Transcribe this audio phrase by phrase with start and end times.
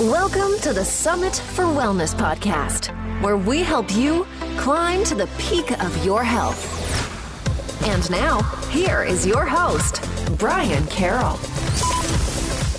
[0.00, 2.88] Welcome to the Summit for Wellness podcast,
[3.22, 4.26] where we help you
[4.58, 7.82] climb to the peak of your health.
[7.86, 10.06] And now, here is your host,
[10.36, 11.38] Brian Carroll.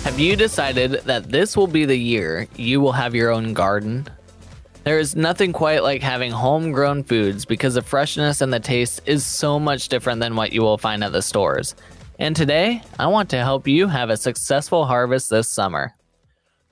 [0.04, 4.06] Have you decided that this will be the year you will have your own garden?
[4.84, 9.26] There is nothing quite like having homegrown foods because the freshness and the taste is
[9.26, 11.74] so much different than what you will find at the stores.
[12.20, 15.96] And today, I want to help you have a successful harvest this summer.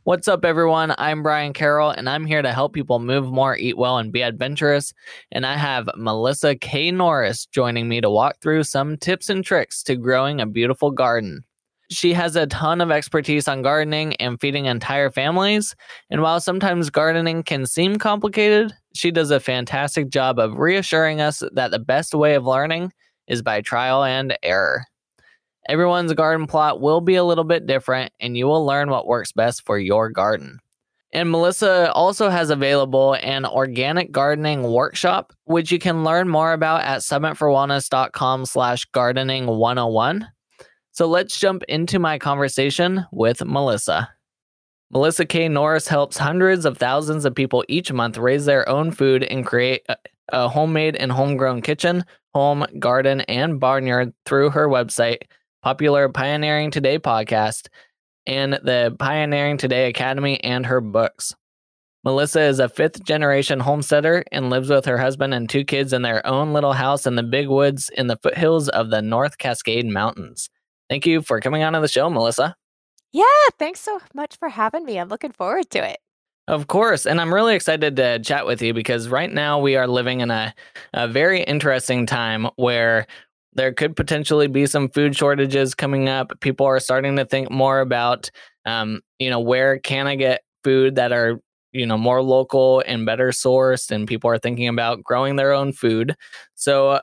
[0.07, 0.95] What's up, everyone?
[0.99, 4.23] I'm Brian Carroll, and I'm here to help people move more, eat well, and be
[4.23, 4.93] adventurous.
[5.33, 6.93] And I have Melissa K.
[6.93, 11.43] Norris joining me to walk through some tips and tricks to growing a beautiful garden.
[11.91, 15.75] She has a ton of expertise on gardening and feeding entire families.
[16.09, 21.43] And while sometimes gardening can seem complicated, she does a fantastic job of reassuring us
[21.55, 22.93] that the best way of learning
[23.27, 24.85] is by trial and error.
[25.69, 29.33] Everyone's garden plot will be a little bit different, and you will learn what works
[29.33, 30.61] best for your garden.
[31.13, 36.83] And Melissa also has available an organic gardening workshop, which you can learn more about
[36.83, 40.29] at summitforwellness.com slash gardening 101.
[40.93, 44.11] So let's jump into my conversation with Melissa.
[44.91, 45.49] Melissa K.
[45.49, 49.83] Norris helps hundreds of thousands of people each month raise their own food and create
[49.89, 49.97] a,
[50.29, 52.05] a homemade and homegrown kitchen,
[52.35, 55.23] home, garden, and barnyard through her website,
[55.63, 57.69] popular Pioneering Today podcast,
[58.27, 61.35] and the Pioneering Today Academy and her books.
[62.05, 66.03] Melissa is a fifth generation homesteader and lives with her husband and two kids in
[66.03, 69.87] their own little house in the big woods in the foothills of the North Cascade
[69.87, 70.49] Mountains.
[70.89, 72.55] Thank you for coming on to the show, Melissa.
[73.13, 73.25] Yeah,
[73.59, 74.99] thanks so much for having me.
[75.01, 75.99] I'm looking forward to it.
[76.49, 77.07] Of course.
[77.07, 80.31] And I'm really excited to chat with you because right now we are living in
[80.31, 80.55] a,
[80.95, 83.09] a very interesting time where
[83.57, 86.39] there could potentially be some food shortages coming up.
[86.41, 88.31] People are starting to think more about,
[88.67, 91.41] um, you know, where can I get food that are,
[91.73, 95.73] you know, more local and better sourced, and people are thinking about growing their own
[95.73, 96.15] food.
[96.55, 97.01] So uh,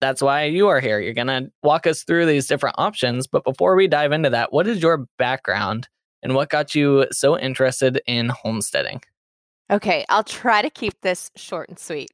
[0.00, 1.00] that's why you are here.
[1.00, 3.26] You're to walk us through these different options.
[3.26, 5.88] But before we dive into that, what is your background
[6.22, 9.00] and what got you so interested in homesteading?
[9.68, 12.10] Okay, I'll try to keep this short and sweet.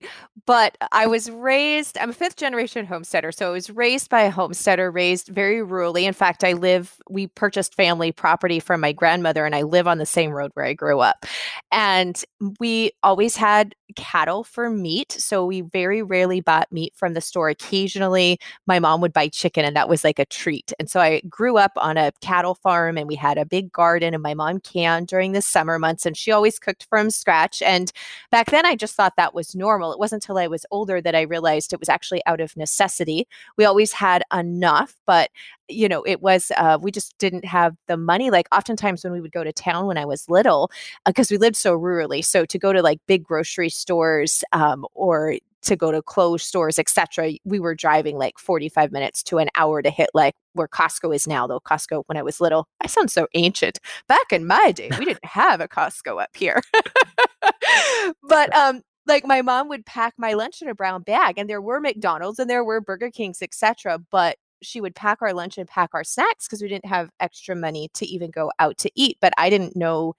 [0.47, 3.31] But I was raised, I'm a fifth generation homesteader.
[3.31, 6.05] So I was raised by a homesteader, raised very rurally.
[6.05, 9.99] In fact, I live, we purchased family property from my grandmother, and I live on
[9.99, 11.27] the same road where I grew up.
[11.71, 12.23] And
[12.59, 15.13] we always had cattle for meat.
[15.13, 17.49] So we very rarely bought meat from the store.
[17.49, 20.73] Occasionally, my mom would buy chicken, and that was like a treat.
[20.79, 24.15] And so I grew up on a cattle farm, and we had a big garden,
[24.15, 27.63] and my mom canned during the summer months, and she always cooked from scratch.
[27.63, 27.93] And
[28.31, 29.93] back then, I just thought that was normal.
[29.93, 33.27] It wasn't until I was older that I realized it was actually out of necessity.
[33.57, 35.31] We always had enough, but
[35.69, 38.31] you know, it was, uh, we just didn't have the money.
[38.31, 40.71] Like, oftentimes when we would go to town when I was little,
[41.07, 42.25] because uh, we lived so rurally.
[42.25, 46.79] So to go to like big grocery stores um, or to go to clothes stores,
[46.79, 47.33] etc.
[47.45, 51.27] We were driving like 45 minutes to an hour to hit like where Costco is
[51.27, 52.67] now, though Costco when I was little.
[52.81, 53.79] I sound so ancient.
[54.09, 56.61] Back in my day, we didn't have a Costco up here.
[58.29, 61.61] but um like my mom would pack my lunch in a brown bag and there
[61.61, 63.99] were McDonald's and there were Burger Kings, etc.
[64.11, 67.55] But she would pack our lunch and pack our snacks because we didn't have extra
[67.57, 69.19] money to even go out to eat.
[69.21, 70.15] But I didn't know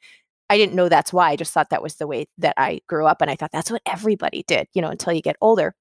[0.50, 1.32] I didn't know that's why.
[1.32, 3.22] I just thought that was the way that I grew up.
[3.22, 5.74] And I thought that's what everybody did, you know, until you get older.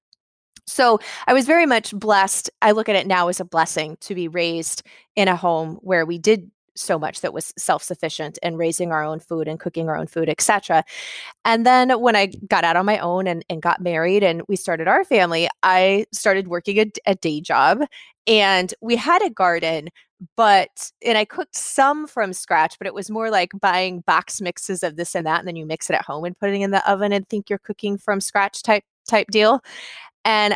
[0.65, 2.49] So I was very much blessed.
[2.61, 4.83] I look at it now as a blessing to be raised
[5.15, 9.19] in a home where we did so much that was self-sufficient and raising our own
[9.19, 10.83] food and cooking our own food etc
[11.45, 14.55] and then when i got out on my own and, and got married and we
[14.55, 17.81] started our family i started working a, a day job
[18.27, 19.89] and we had a garden
[20.35, 24.83] but and I cooked some from scratch, but it was more like buying box mixes
[24.83, 26.71] of this and that, and then you mix it at home and putting it in
[26.71, 29.61] the oven and think you're cooking from scratch type type deal.
[30.25, 30.55] And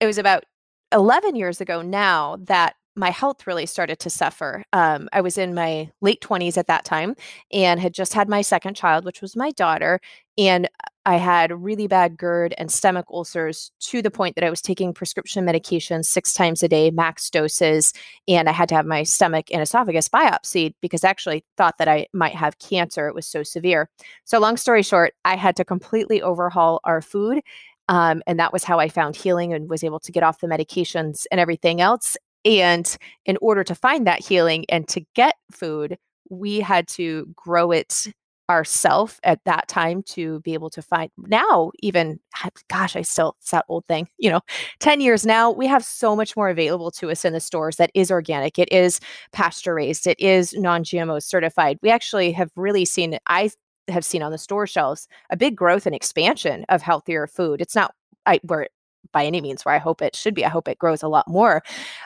[0.00, 0.44] it was about
[0.92, 4.64] 11 years ago now that my health really started to suffer.
[4.72, 7.14] Um, I was in my late 20s at that time
[7.50, 10.00] and had just had my second child, which was my daughter.
[10.36, 10.68] And
[11.04, 14.94] I had really bad GERD and stomach ulcers to the point that I was taking
[14.94, 17.92] prescription medications six times a day, max doses.
[18.28, 21.88] And I had to have my stomach and esophagus biopsied because I actually thought that
[21.88, 23.08] I might have cancer.
[23.08, 23.88] It was so severe.
[24.24, 27.42] So, long story short, I had to completely overhaul our food.
[27.88, 30.46] Um, and that was how I found healing and was able to get off the
[30.46, 32.16] medications and everything else.
[32.44, 35.98] And in order to find that healing and to get food,
[36.30, 38.06] we had to grow it
[38.50, 43.36] ourself at that time to be able to find now even ah, gosh i still
[43.40, 44.40] it's that old thing you know
[44.80, 47.90] 10 years now we have so much more available to us in the stores that
[47.94, 48.98] is organic it is
[49.32, 51.78] pasture raised it is non-gmo certified.
[51.82, 53.48] We actually have really seen i
[53.88, 57.60] have seen on the store shelves a big growth and expansion of healthier food.
[57.60, 57.94] It's not
[58.26, 58.68] I, where
[59.12, 61.26] by any means where i hope it should be i hope it grows a lot
[61.28, 61.62] more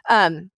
[0.08, 0.50] um,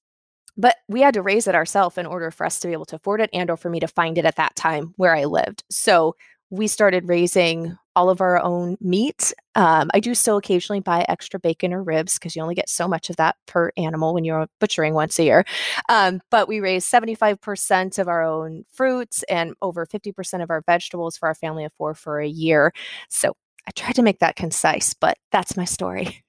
[0.58, 2.96] but we had to raise it ourselves in order for us to be able to
[2.96, 5.62] afford it and or for me to find it at that time where i lived.
[5.70, 6.16] So
[6.50, 11.38] we started raising all of our own meat um, i do still occasionally buy extra
[11.38, 14.46] bacon or ribs because you only get so much of that per animal when you're
[14.60, 15.44] butchering once a year
[15.90, 21.18] um, but we raise 75% of our own fruits and over 50% of our vegetables
[21.18, 22.72] for our family of four for a year.
[23.10, 23.34] So
[23.66, 26.24] i tried to make that concise but that's my story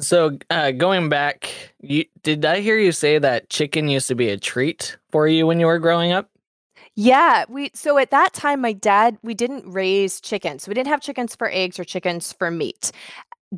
[0.00, 1.50] So, uh, going back,
[1.80, 5.46] you, did I hear you say that chicken used to be a treat for you
[5.46, 6.30] when you were growing up?
[6.96, 10.68] Yeah, we so at that time my dad we didn't raise chickens.
[10.68, 12.92] We didn't have chickens for eggs or chickens for meat.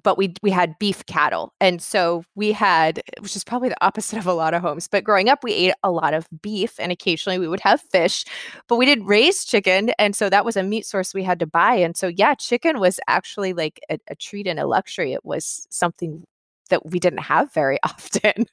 [0.02, 1.52] But we we had beef cattle.
[1.60, 5.04] And so we had which is probably the opposite of a lot of homes, but
[5.04, 8.25] growing up we ate a lot of beef and occasionally we would have fish,
[8.69, 11.46] but we didn't raise chicken and so that was a meat source we had to
[11.46, 11.75] buy.
[11.75, 15.12] And so yeah, chicken was actually like a, a treat and a luxury.
[15.12, 16.25] It was something
[16.70, 18.46] that we didn't have very often.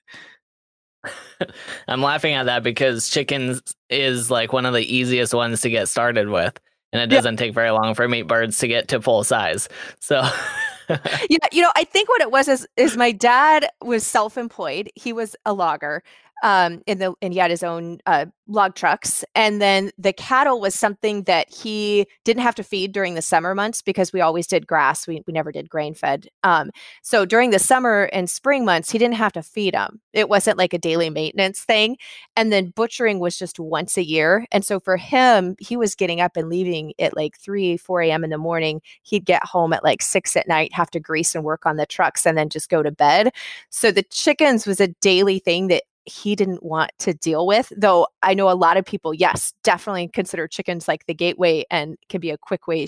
[1.87, 5.89] I'm laughing at that because chicken is like one of the easiest ones to get
[5.89, 6.57] started with.
[6.91, 7.47] And it doesn't yeah.
[7.47, 9.67] take very long for meat birds to get to full size.
[9.99, 10.21] So
[11.29, 14.89] yeah, you know, I think what it was is is my dad was self-employed.
[14.95, 16.03] He was a logger
[16.43, 19.23] um, in the and he had his own uh, log trucks.
[19.33, 23.55] And then the cattle was something that he didn't have to feed during the summer
[23.55, 25.07] months because we always did grass.
[25.07, 26.27] We, we never did grain fed.
[26.43, 26.69] Um,
[27.01, 30.01] so during the summer and spring months, he didn't have to feed them.
[30.11, 31.97] It wasn't like a daily maintenance thing.
[32.35, 34.45] And then butchering was just once a year.
[34.51, 38.23] And so for him, he was getting up and leaving at like 3, 4 a.m.
[38.25, 38.81] in the morning.
[39.03, 41.85] He'd get home at like 6 at night, have to grease and work on the
[41.85, 43.31] trucks, and then just go to bed.
[43.69, 47.71] So the chickens was a daily thing that he didn't want to deal with.
[47.75, 51.97] Though I know a lot of people, yes, definitely consider chickens like the gateway and
[52.09, 52.87] can be a quick way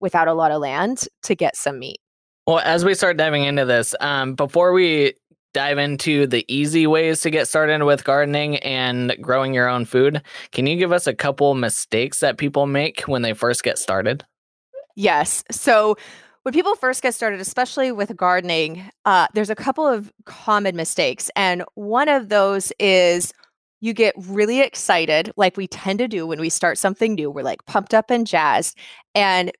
[0.00, 1.98] without a lot of land to get some meat.
[2.46, 5.14] Well, as we start diving into this, um, before we
[5.52, 10.22] dive into the easy ways to get started with gardening and growing your own food,
[10.52, 14.24] can you give us a couple mistakes that people make when they first get started?
[14.96, 15.44] Yes.
[15.50, 15.96] So
[16.46, 21.28] when people first get started, especially with gardening, uh, there's a couple of common mistakes.
[21.34, 23.32] And one of those is
[23.80, 27.32] you get really excited, like we tend to do when we start something new.
[27.32, 28.78] We're like pumped up and jazzed.
[29.12, 29.50] And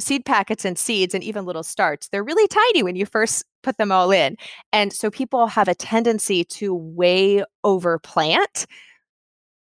[0.00, 3.78] seed packets and seeds and even little starts, they're really tiny when you first put
[3.78, 4.36] them all in.
[4.72, 8.66] And so people have a tendency to way over plant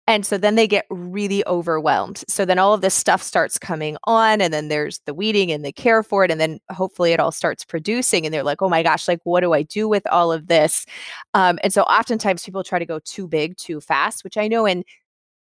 [0.08, 2.24] and so then they get really overwhelmed.
[2.30, 5.66] So then all of this stuff starts coming on, and then there's the weeding and
[5.66, 6.32] the care for it.
[6.32, 8.26] And then hopefully it all starts producing.
[8.26, 10.86] And they're like, oh my gosh, like, what do I do with all of this?
[11.34, 14.66] Um, and so oftentimes people try to go too big too fast, which I know
[14.66, 14.84] in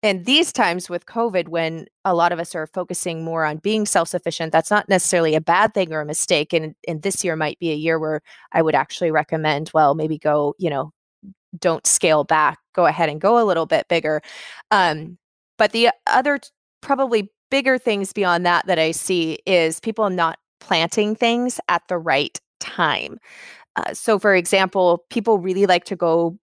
[0.02, 3.86] and these times with COVID, when a lot of us are focusing more on being
[3.86, 6.52] self sufficient, that's not necessarily a bad thing or a mistake.
[6.52, 8.20] And, and this year might be a year where
[8.52, 10.92] I would actually recommend, well, maybe go, you know,
[11.58, 14.20] don't scale back, go ahead and go a little bit bigger.
[14.70, 15.18] Um,
[15.58, 16.38] but the other
[16.80, 21.98] probably bigger things beyond that that I see is people not planting things at the
[21.98, 23.18] right time.
[23.76, 26.38] Uh, so, for example, people really like to go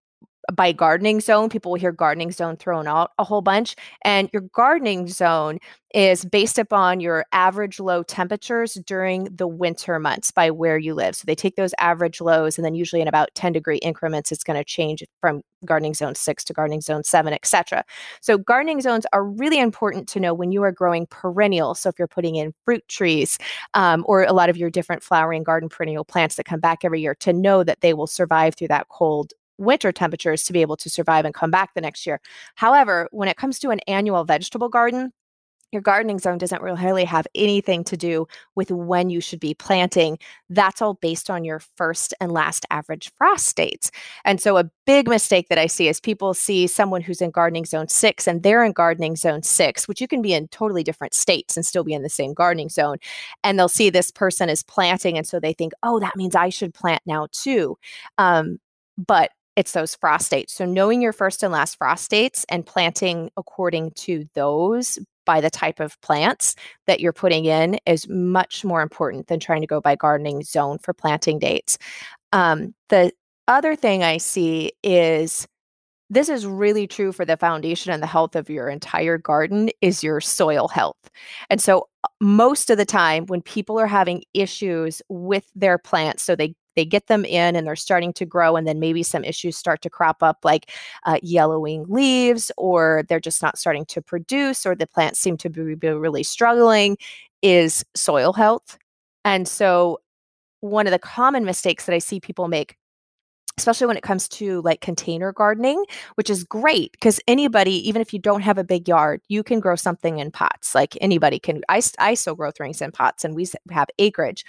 [0.53, 1.49] by gardening zone.
[1.49, 3.75] People will hear gardening zone thrown out a whole bunch.
[4.03, 5.59] And your gardening zone
[5.93, 11.15] is based upon your average low temperatures during the winter months by where you live.
[11.15, 14.43] So they take those average lows and then usually in about 10 degree increments, it's
[14.43, 17.83] going to change from gardening zone six to gardening zone seven, etc.
[18.21, 21.75] So gardening zones are really important to know when you are growing perennial.
[21.75, 23.37] So if you're putting in fruit trees
[23.73, 27.01] um, or a lot of your different flowering garden perennial plants that come back every
[27.01, 30.77] year, to know that they will survive through that cold winter temperatures to be able
[30.77, 32.19] to survive and come back the next year.
[32.55, 35.13] However, when it comes to an annual vegetable garden,
[35.71, 40.17] your gardening zone doesn't really have anything to do with when you should be planting.
[40.49, 43.89] That's all based on your first and last average frost dates.
[44.25, 47.65] And so, a big mistake that I see is people see someone who's in gardening
[47.65, 51.13] zone six and they're in gardening zone six, which you can be in totally different
[51.13, 52.97] states and still be in the same gardening zone.
[53.43, 55.17] And they'll see this person is planting.
[55.17, 57.77] And so they think, oh, that means I should plant now too.
[58.17, 58.59] Um,
[58.97, 60.53] but it's those frost dates.
[60.53, 65.51] So knowing your first and last frost dates and planting according to those by the
[65.51, 66.55] type of plants
[66.87, 70.79] that you're putting in is much more important than trying to go by gardening zone
[70.79, 71.77] for planting dates.
[72.33, 73.11] Um, the
[73.47, 75.47] other thing I see is
[76.09, 80.03] this is really true for the foundation and the health of your entire garden is
[80.03, 80.97] your soil health.
[81.51, 81.87] And so
[82.19, 86.85] most of the time when people are having issues with their plants so they they
[86.85, 89.89] get them in and they're starting to grow and then maybe some issues start to
[89.89, 90.71] crop up like
[91.05, 95.49] uh, yellowing leaves or they're just not starting to produce or the plants seem to
[95.49, 96.97] be really struggling
[97.41, 98.77] is soil health.
[99.25, 99.99] And so
[100.61, 102.77] one of the common mistakes that i see people make
[103.61, 108.11] especially when it comes to like container gardening, which is great because anybody, even if
[108.13, 110.73] you don't have a big yard, you can grow something in pots.
[110.73, 111.61] Like anybody can.
[111.69, 114.43] I, I still grow things in pots and we have acreage.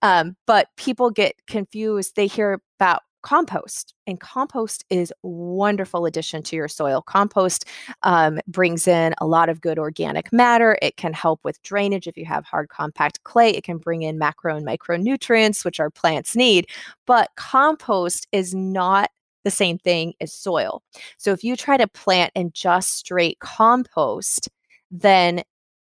[0.00, 2.14] Um, but people get confused.
[2.14, 7.02] They hear about compost and compost is wonderful addition to your soil.
[7.02, 7.64] Compost
[8.02, 10.78] um, brings in a lot of good organic matter.
[10.82, 13.50] It can help with drainage if you have hard compact clay.
[13.50, 16.68] It can bring in macro and micronutrients which our plants need.
[17.06, 19.10] But compost is not
[19.44, 20.82] the same thing as soil.
[21.16, 24.48] So if you try to plant in just straight compost
[24.92, 25.42] then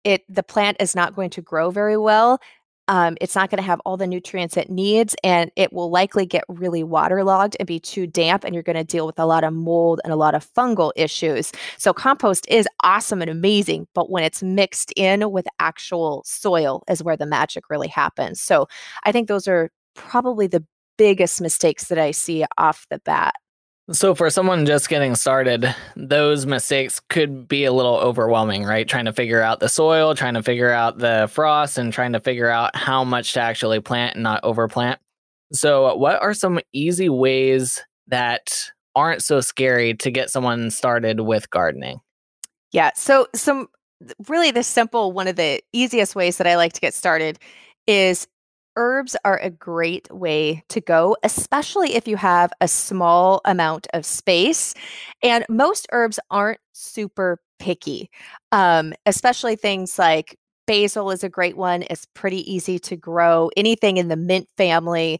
[0.04, 2.40] it the plant is not going to grow very well
[2.88, 6.25] um, it's not going to have all the nutrients it needs and it will likely
[6.25, 9.44] get really waterlogged and be too damp and you're going to deal with a lot
[9.44, 11.52] of mold and a lot of fungal issues.
[11.78, 17.04] So compost is awesome and amazing but when it's mixed in with actual soil is
[17.04, 18.42] where the magic really happens.
[18.42, 18.68] So
[19.04, 20.63] i think those are probably the
[20.98, 23.34] biggest mistakes that i see off the bat
[23.92, 28.88] so, for someone just getting started, those mistakes could be a little overwhelming, right?
[28.88, 32.22] Trying to figure out the soil, trying to figure out the frost, and trying to
[32.22, 34.98] figure out how much to actually plant and not overplant.
[35.52, 41.50] So, what are some easy ways that aren't so scary to get someone started with
[41.50, 42.00] gardening?
[42.72, 42.92] Yeah.
[42.96, 43.68] So, some
[44.30, 47.38] really the simple, one of the easiest ways that I like to get started
[47.86, 48.28] is
[48.75, 54.06] herbs are a great way to go, especially if you have a small amount of
[54.06, 54.74] space.
[55.22, 58.10] And most herbs aren't super picky,
[58.51, 60.38] um, especially things like
[60.68, 61.84] basil is a great one.
[61.89, 63.50] It's pretty easy to grow.
[63.58, 65.20] Anything in the mint family.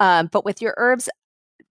[0.00, 1.08] Um, but with your herbs,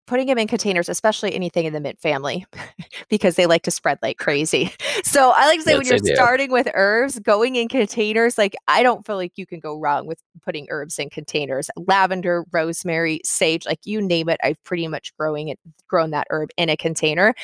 [0.05, 2.45] putting them in containers, especially anything in the mint family,
[3.09, 4.71] because they like to spread like crazy.
[5.03, 8.55] So I like to say yes, when you're starting with herbs, going in containers, like
[8.67, 11.69] I don't feel like you can go wrong with putting herbs in containers.
[11.75, 16.49] Lavender, rosemary, sage, like you name it, I've pretty much growing it, grown that herb
[16.57, 17.35] in a container.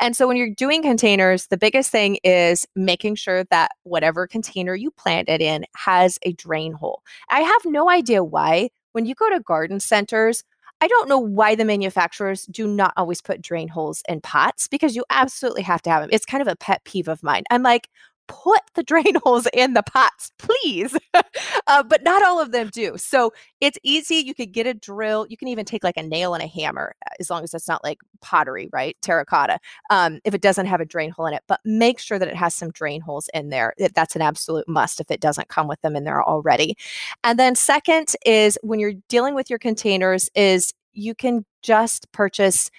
[0.00, 4.74] And so when you're doing containers, the biggest thing is making sure that whatever container
[4.74, 7.02] you plant it in has a drain hole.
[7.28, 8.70] I have no idea why.
[8.92, 10.44] When you go to garden centers,
[10.80, 14.94] I don't know why the manufacturers do not always put drain holes in pots because
[14.94, 16.10] you absolutely have to have them.
[16.12, 17.42] It's kind of a pet peeve of mine.
[17.50, 17.88] I'm like,
[18.28, 20.96] put the drain holes in the pots, please.
[21.66, 22.96] uh, but not all of them do.
[22.96, 24.16] So it's easy.
[24.16, 25.26] You could get a drill.
[25.28, 27.66] You can even take like a nail and a hammer, uh, as long as it's
[27.66, 28.96] not like pottery, right?
[29.02, 29.58] Terracotta.
[29.90, 32.36] Um, if it doesn't have a drain hole in it, but make sure that it
[32.36, 33.74] has some drain holes in there.
[33.94, 36.76] That's an absolute must if it doesn't come with them in there already.
[37.24, 42.70] And then second is when you're dealing with your containers, is you can just purchase.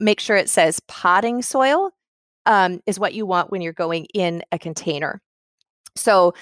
[0.00, 1.92] Make sure it says potting soil
[2.46, 5.20] um, is what you want when you're going in a container.
[5.96, 6.34] So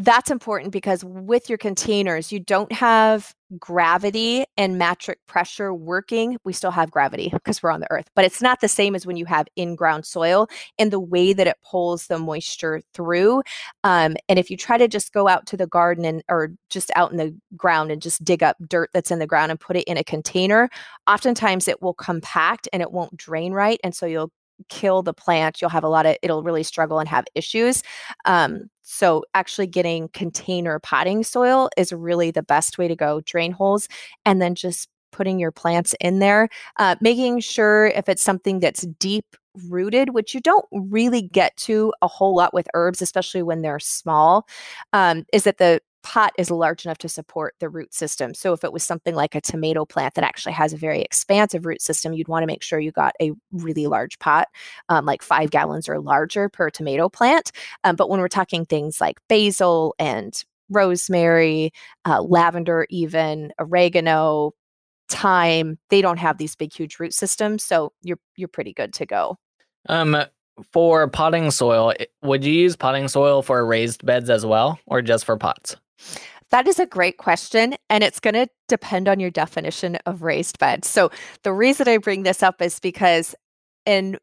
[0.00, 6.36] that's important because with your containers, you don't have gravity and metric pressure working.
[6.44, 9.06] We still have gravity because we're on the earth, but it's not the same as
[9.06, 10.46] when you have in ground soil
[10.78, 13.42] and the way that it pulls the moisture through.
[13.82, 16.92] Um, and if you try to just go out to the garden and or just
[16.94, 19.76] out in the ground and just dig up dirt that's in the ground and put
[19.76, 20.70] it in a container,
[21.08, 23.80] oftentimes it will compact and it won't drain right.
[23.82, 24.30] And so you'll
[24.68, 27.82] kill the plant you'll have a lot of it'll really struggle and have issues
[28.24, 33.52] um, so actually getting container potting soil is really the best way to go drain
[33.52, 33.88] holes
[34.24, 36.48] and then just putting your plants in there
[36.78, 39.24] uh, making sure if it's something that's deep
[39.68, 43.80] rooted which you don't really get to a whole lot with herbs especially when they're
[43.80, 44.46] small
[44.92, 48.32] um, is that the pot is large enough to support the root system.
[48.32, 51.66] So if it was something like a tomato plant that actually has a very expansive
[51.66, 54.48] root system, you'd want to make sure you got a really large pot,
[54.88, 57.52] um, like five gallons or larger per tomato plant.
[57.84, 61.72] Um, but when we're talking things like basil and rosemary,
[62.06, 64.52] uh, lavender, even oregano,
[65.10, 67.62] thyme, they don't have these big, huge root systems.
[67.62, 69.36] So you're you're pretty good to go.
[69.90, 70.16] Um,
[70.72, 75.26] for potting soil, would you use potting soil for raised beds as well, or just
[75.26, 75.76] for pots?
[76.50, 77.74] That is a great question.
[77.90, 80.84] And it's going to depend on your definition of raised bed.
[80.84, 81.10] So,
[81.42, 83.34] the reason I bring this up is because
[83.86, 84.18] in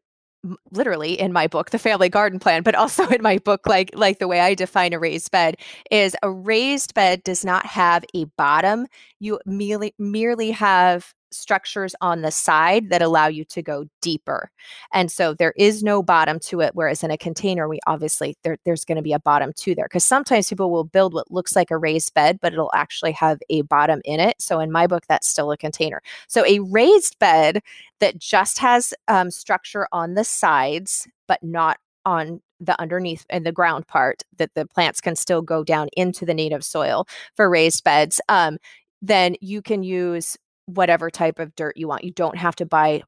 [0.70, 4.18] literally in my book the family garden plan but also in my book like like
[4.18, 5.56] the way i define a raised bed
[5.90, 8.86] is a raised bed does not have a bottom
[9.18, 14.50] you merely merely have structures on the side that allow you to go deeper.
[14.92, 16.72] And so there is no bottom to it.
[16.74, 19.86] Whereas in a container, we obviously there, there's going to be a bottom to there
[19.86, 23.38] because sometimes people will build what looks like a raised bed, but it'll actually have
[23.50, 24.36] a bottom in it.
[24.40, 26.02] So in my book, that's still a container.
[26.28, 27.60] So a raised bed
[28.00, 33.52] that just has um, structure on the sides, but not on the underneath and the
[33.52, 37.84] ground part that the plants can still go down into the native soil for raised
[37.84, 38.56] beds um,
[39.02, 42.04] then you can use whatever type of dirt you want.
[42.04, 43.02] You don't have to buy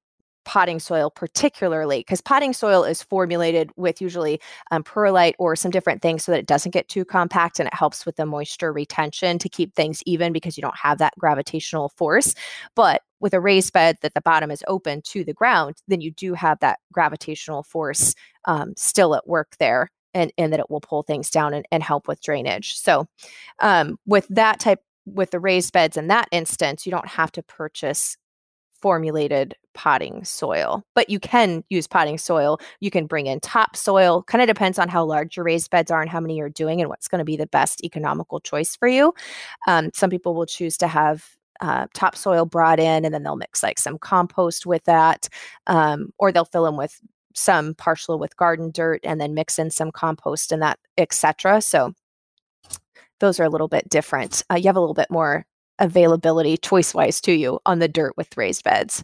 [0.44, 6.00] potting soil particularly because potting soil is formulated with usually um, perlite or some different
[6.00, 9.38] things so that it doesn't get too compact and it helps with the moisture retention
[9.38, 12.34] to keep things even because you don't have that gravitational force.
[12.74, 16.12] But with a raised bed that the bottom is open to the ground then you
[16.12, 18.14] do have that gravitational force
[18.46, 21.82] um, still at work there and, and that it will pull things down and, and
[21.82, 22.74] help with drainage.
[22.76, 23.06] So
[23.60, 24.80] um, with that type
[25.14, 28.16] with the raised beds in that instance you don't have to purchase
[28.80, 32.58] formulated potting soil, but you can use potting soil.
[32.80, 34.22] You can bring in topsoil.
[34.24, 36.80] Kind of depends on how large your raised beds are and how many you're doing
[36.80, 39.14] and what's going to be the best economical choice for you.
[39.66, 41.28] Um, some people will choose to have
[41.60, 45.28] uh, topsoil brought in and then they'll mix like some compost with that,
[45.66, 47.00] um, or they'll fill them with
[47.34, 51.60] some partial with garden dirt and then mix in some compost and that, etc.
[51.60, 51.94] So
[53.20, 54.42] those are a little bit different.
[54.50, 55.46] Uh, you have a little bit more
[55.78, 59.02] availability choice wise to you on the dirt with raised beds.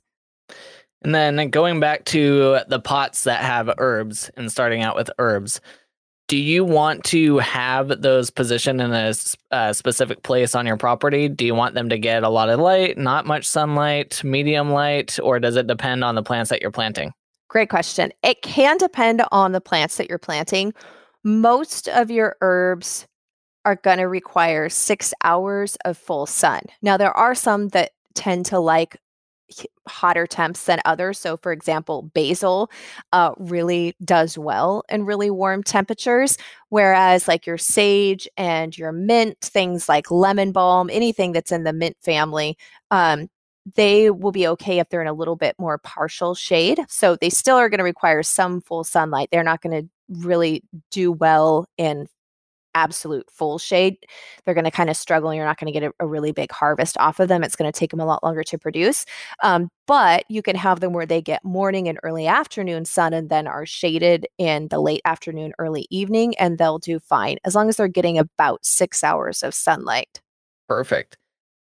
[1.03, 5.61] And then going back to the pots that have herbs and starting out with herbs,
[6.29, 9.13] do you want to have those positioned in a,
[9.51, 11.29] a, specific place on your property?
[11.29, 15.19] Do you want them to get a lot of light, not much sunlight, medium light,
[15.23, 17.13] or does it depend on the plants that you're planting?
[17.49, 18.11] Great question.
[18.23, 20.73] It can depend on the plants that you're planting.
[21.23, 23.07] Most of your herbs
[23.65, 26.61] are going to require six hours of full sun.
[26.83, 28.99] Now, there are some that tend to like
[29.87, 31.19] hotter temps than others.
[31.19, 32.71] So, for example, basil
[33.13, 36.39] uh, really does well in really warm temperatures,
[36.71, 41.73] whereas like your sage and your mint, things like lemon balm, anything that's in the
[41.73, 42.57] mint family,
[42.91, 43.29] um,
[43.77, 46.81] they will be okay if they're in a little bit more partial shade.
[46.89, 49.29] So, they still are going to require some full sunlight.
[49.31, 49.89] They're not going to
[50.21, 52.07] really do well in
[52.75, 53.97] absolute full shade,
[54.45, 55.33] they're going to kind of struggle.
[55.33, 57.43] You're not going to get a, a, really big harvest off of them.
[57.43, 59.07] It's going to take them a lot longer to produce.
[59.43, 63.29] Um, but you can have them where they get morning and early afternoon sun and
[63.31, 67.69] then are shaded in the late afternoon, early evening, and they'll do fine as long
[67.69, 70.21] as they're getting about six hours of sunlight.
[70.69, 71.17] Perfect.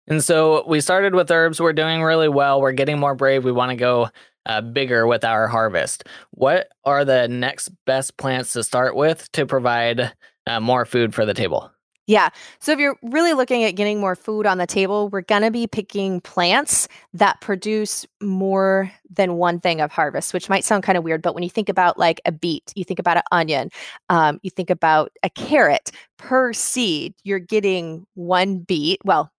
[0.09, 1.61] And so we started with herbs.
[1.61, 2.61] We're doing really well.
[2.61, 3.45] We're getting more brave.
[3.45, 4.09] We want to go
[4.47, 6.05] uh, bigger with our harvest.
[6.33, 10.13] What are the next best plants to start with to provide
[10.47, 11.71] uh, more food for the table.
[12.09, 12.31] Yeah.
[12.59, 15.53] So if you're really looking at getting more food on the table, we're going to
[15.53, 20.99] be picking plants that produce more than one thing of harvest, which might sound kind
[20.99, 21.23] of weird.
[21.23, 23.71] But when you think about like a beet, you think about an onion,
[24.09, 28.99] um, you think about a carrot per seed, you're getting one beet.
[29.05, 29.31] Well,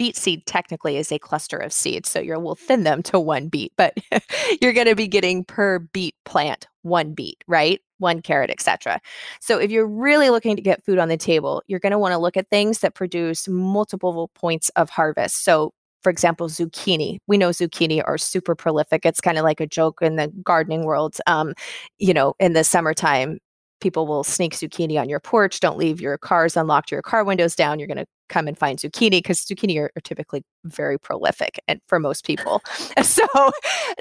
[0.00, 2.10] beet seed technically is a cluster of seeds.
[2.10, 3.98] So you will thin them to one beet, but
[4.62, 7.82] you're going to be getting per beet plant one beet, right?
[7.98, 8.98] One carrot, etc.
[9.42, 12.12] So if you're really looking to get food on the table, you're going to want
[12.12, 15.44] to look at things that produce multiple points of harvest.
[15.44, 17.18] So for example, zucchini.
[17.26, 19.04] We know zucchini are super prolific.
[19.04, 21.18] It's kind of like a joke in the gardening world.
[21.26, 21.52] Um,
[21.98, 23.38] you know, in the summertime,
[23.80, 25.60] people will sneak zucchini on your porch.
[25.60, 27.78] Don't leave your cars unlocked, your car windows down.
[27.78, 31.80] You're going to come and find zucchini because zucchini are, are, typically very prolific and
[31.86, 32.62] for most people.
[33.02, 33.26] so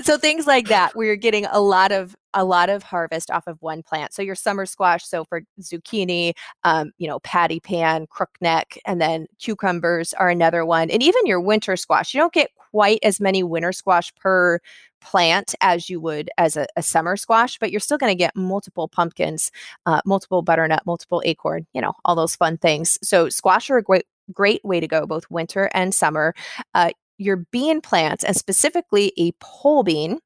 [0.01, 3.47] so things like that where you're getting a lot of a lot of harvest off
[3.47, 4.13] of one plant.
[4.13, 9.25] So your summer squash, so for zucchini, um, you know, patty pan, crookneck, and then
[9.39, 10.91] cucumbers are another one.
[10.91, 14.59] And even your winter squash, you don't get quite as many winter squash per
[15.01, 18.35] plant as you would as a, a summer squash, but you're still going to get
[18.35, 19.51] multiple pumpkins,
[19.85, 22.97] uh, multiple butternut, multiple acorn, you know, all those fun things.
[23.01, 26.33] So squash are a great great way to go both winter and summer.
[26.73, 30.19] Uh, your bean plants, and specifically a pole bean,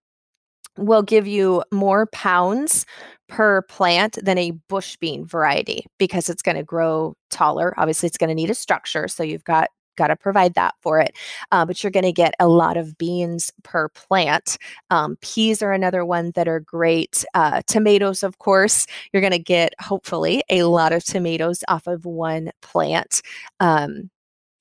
[0.77, 2.85] will give you more pounds
[3.29, 7.73] per plant than a bush bean variety because it's going to grow taller.
[7.77, 9.07] Obviously, it's going to need a structure.
[9.07, 11.15] So you've got got to provide that for it.
[11.51, 14.57] Uh, but you're going to get a lot of beans per plant.
[14.89, 17.23] Um, peas are another one that are great.
[17.33, 22.05] Uh, tomatoes, of course, you're going to get hopefully a lot of tomatoes off of
[22.05, 23.21] one plant.
[23.59, 24.09] Um,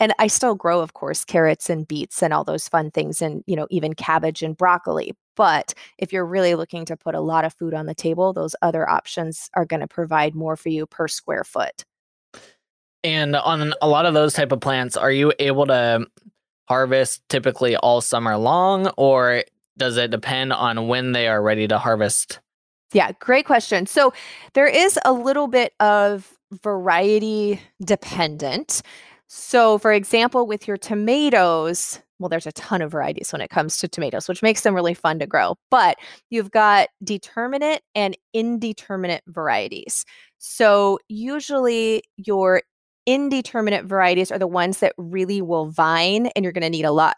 [0.03, 3.45] and I still grow, of course, carrots and beets and all those fun things, and
[3.47, 5.15] you know, even cabbage and broccoli.
[5.37, 8.57] But if you're really looking to put a lot of food on the table, those
[8.63, 11.85] other options are going to provide more for you per square foot.
[13.05, 16.07] And on a lot of those type of plants, are you able to
[16.69, 19.45] harvest typically all summer long, or
[19.77, 22.41] does it depend on when they are ready to harvest?
[22.93, 23.87] Yeah, great question.
[23.87, 24.13] So
[24.53, 28.83] there is a little bit of variety dependent.
[29.29, 33.79] So, for example, with your tomatoes, well, there's a ton of varieties when it comes
[33.79, 35.57] to tomatoes, which makes them really fun to grow.
[35.71, 35.97] But
[36.31, 40.05] you've got determinate and indeterminate varieties.
[40.39, 42.63] So, usually your
[43.07, 46.93] indeterminate varieties are the ones that really will vine, and you're going to need a
[46.93, 47.17] lot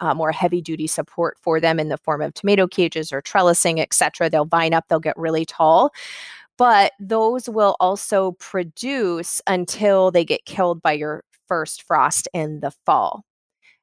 [0.00, 3.80] uh, more heavy duty support for them in the form of tomato cages or trellising,
[3.80, 4.28] etc.
[4.28, 5.90] They'll vine up, they'll get really tall.
[6.56, 12.72] But those will also produce until they get killed by your first frost in the
[12.84, 13.24] fall.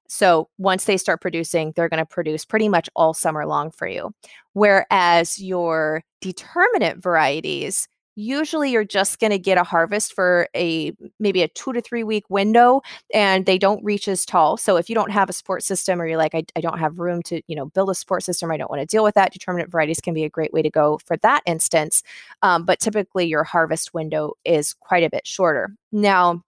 [0.08, 3.88] So once they start producing, they're going to produce pretty much all summer long for
[3.88, 4.12] you.
[4.54, 11.42] Whereas your determinate varieties, usually you're just going to get a harvest for a maybe
[11.42, 12.82] a two to three week window
[13.14, 14.58] and they don't reach as tall.
[14.58, 17.00] So if you don't have a support system or you're like I, I don't have
[17.00, 19.34] room to you know build a support system i don't want to deal with that
[19.34, 22.04] determinate varieties can be a great way to go for that instance
[22.42, 25.76] um, but typically your harvest window is quite a bit shorter.
[25.92, 26.44] Now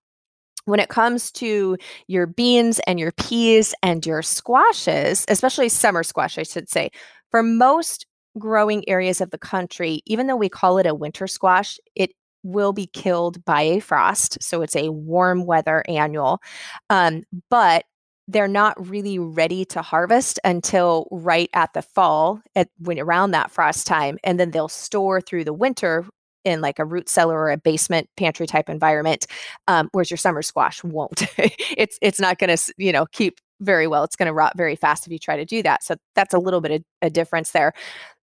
[0.66, 1.78] when it comes to
[2.08, 6.92] your beans and your peas and your squashes, especially summer squash, I should say,
[7.32, 8.06] for most
[8.40, 12.12] growing areas of the country, even though we call it a winter squash, it
[12.44, 14.42] will be killed by a frost.
[14.42, 16.42] So it's a warm weather annual.
[16.90, 17.86] Um, but
[18.28, 23.52] they're not really ready to harvest until right at the fall at when around that
[23.52, 26.06] frost time and then they'll store through the winter
[26.44, 29.28] in like a root cellar or a basement pantry type environment
[29.68, 33.88] um, whereas your summer squash won't it's it's not going to you know keep very
[33.88, 36.34] well it's going to rot very fast if you try to do that so that's
[36.34, 37.74] a little bit of a difference there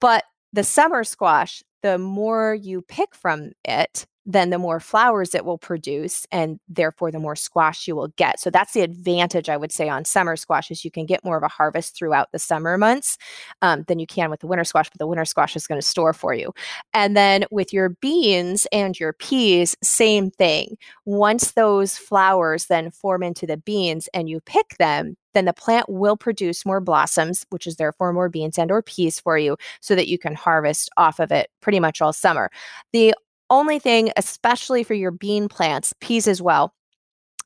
[0.00, 5.44] but the summer squash, the more you pick from it, then the more flowers it
[5.44, 8.40] will produce and therefore the more squash you will get.
[8.40, 11.36] So that's the advantage I would say on summer squash is you can get more
[11.36, 13.18] of a harvest throughout the summer months
[13.60, 15.86] um, than you can with the winter squash, but the winter squash is going to
[15.86, 16.54] store for you.
[16.94, 20.78] And then with your beans and your peas, same thing.
[21.04, 25.88] Once those flowers then form into the beans and you pick them, then the plant
[25.88, 29.94] will produce more blossoms, which is therefore more beans and or peas for you so
[29.94, 32.50] that you can harvest off of it pretty much all summer.
[32.92, 33.14] The
[33.50, 36.74] only thing, especially for your bean plants, peas as well,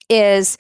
[0.09, 0.57] is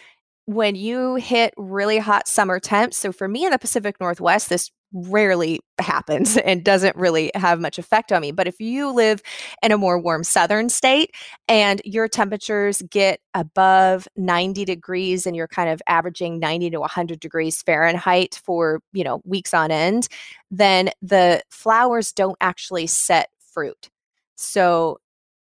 [0.46, 2.96] when you hit really hot summer temps.
[2.96, 7.78] So for me in the Pacific Northwest, this rarely happens and doesn't really have much
[7.78, 8.32] effect on me.
[8.32, 9.22] But if you live
[9.62, 11.14] in a more warm southern state
[11.48, 17.20] and your temperatures get above 90 degrees and you're kind of averaging 90 to 100
[17.20, 20.08] degrees Fahrenheit for, you know, weeks on end,
[20.50, 23.90] then the flowers don't actually set fruit.
[24.36, 24.98] So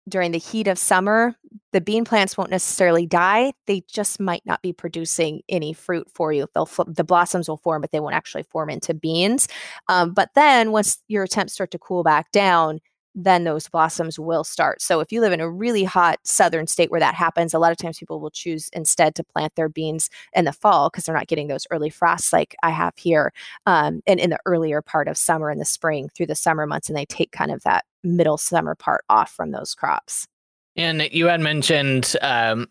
[0.10, 1.36] during the heat of summer,
[1.74, 3.54] the bean plants won't necessarily die.
[3.68, 6.48] They just might not be producing any fruit for you.
[6.54, 9.48] They'll the blossoms will form, but they won't actually form into beans.
[9.88, 12.80] Um, but then once your temps start to cool back down,
[13.16, 14.82] then those blossoms will start.
[14.82, 17.72] So if you live in a really hot southern state where that happens, a lot
[17.72, 21.16] of times people will choose instead to plant their beans in the fall because they're
[21.16, 23.34] not getting those early frosts like I have here,
[23.66, 26.90] um, and in the earlier part of summer and the spring through the summer months,
[26.90, 30.28] and they take kind of that middle summer part off from those crops.
[30.76, 32.68] And you had mentioned um,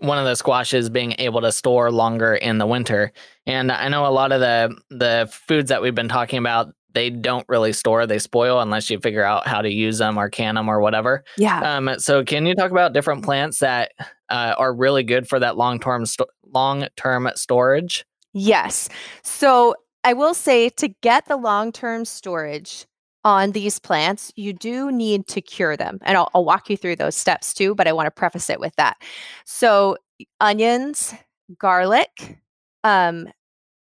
[0.00, 3.12] one of the squashes being able to store longer in the winter,
[3.46, 7.10] and I know a lot of the the foods that we've been talking about they
[7.10, 10.56] don't really store they spoil unless you figure out how to use them or can
[10.56, 13.92] them or whatever yeah um so can you talk about different plants that
[14.30, 18.88] uh, are really good for that long term sto- long term storage yes
[19.22, 22.84] so i will say to get the long term storage
[23.24, 25.98] on these plants, you do need to cure them.
[26.02, 28.60] And I'll, I'll walk you through those steps too, but I want to preface it
[28.60, 28.96] with that.
[29.44, 29.96] So,
[30.40, 31.14] onions,
[31.58, 32.38] garlic,
[32.84, 33.28] um,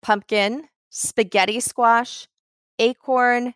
[0.02, 2.28] pumpkin, spaghetti squash,
[2.78, 3.54] acorn,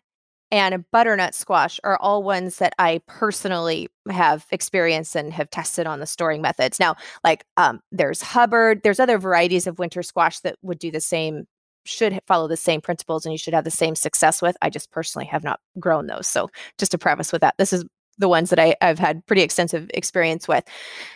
[0.51, 5.99] and butternut squash are all ones that I personally have experienced and have tested on
[5.99, 6.79] the storing methods.
[6.79, 11.01] Now, like um, there's Hubbard, there's other varieties of winter squash that would do the
[11.01, 11.45] same
[11.85, 14.55] should follow the same principles and you should have the same success with.
[14.61, 16.27] I just personally have not grown those.
[16.27, 17.85] So just to preface with that, this is
[18.17, 20.63] the ones that I, I've had pretty extensive experience with.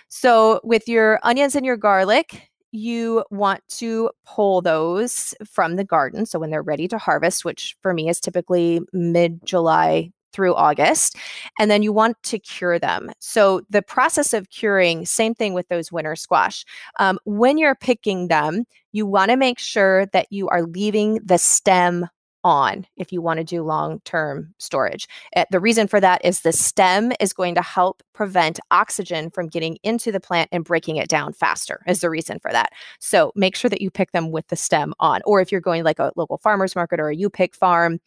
[0.08, 6.26] So with your onions and your garlic, you want to pull those from the garden.
[6.26, 11.16] So when they're ready to harvest, which for me is typically mid July through August.
[11.60, 13.12] And then you want to cure them.
[13.20, 16.66] So, the process of curing, same thing with those winter squash.
[17.00, 21.38] Um, when you're picking them, you want to make sure that you are leaving the
[21.38, 22.08] stem
[22.44, 25.08] on if you want to do long term storage.
[25.36, 29.48] Uh, the reason for that is the stem is going to help prevent oxygen from
[29.48, 32.72] getting into the plant and breaking it down faster, is the reason for that.
[33.00, 35.22] So make sure that you pick them with the stem on.
[35.26, 38.00] Or if you're going like a local farmer's market or a you pick farm,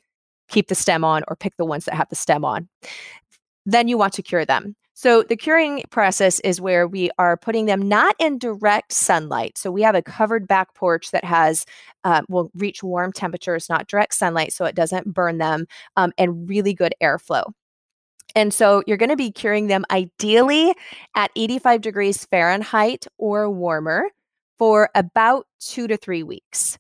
[0.49, 2.69] keep the stem on or pick the ones that have the stem on.
[3.65, 4.77] Then you want to cure them.
[4.99, 9.59] So the curing process is where we are putting them not in direct sunlight.
[9.59, 11.67] So we have a covered back porch that has
[12.05, 15.67] uh, will reach warm temperatures, not direct sunlight, so it doesn't burn them,
[15.99, 17.45] um, and really good airflow.
[18.35, 20.75] And so you're going to be curing them ideally
[21.15, 24.07] at 85 degrees Fahrenheit or warmer
[24.57, 26.79] for about two to three weeks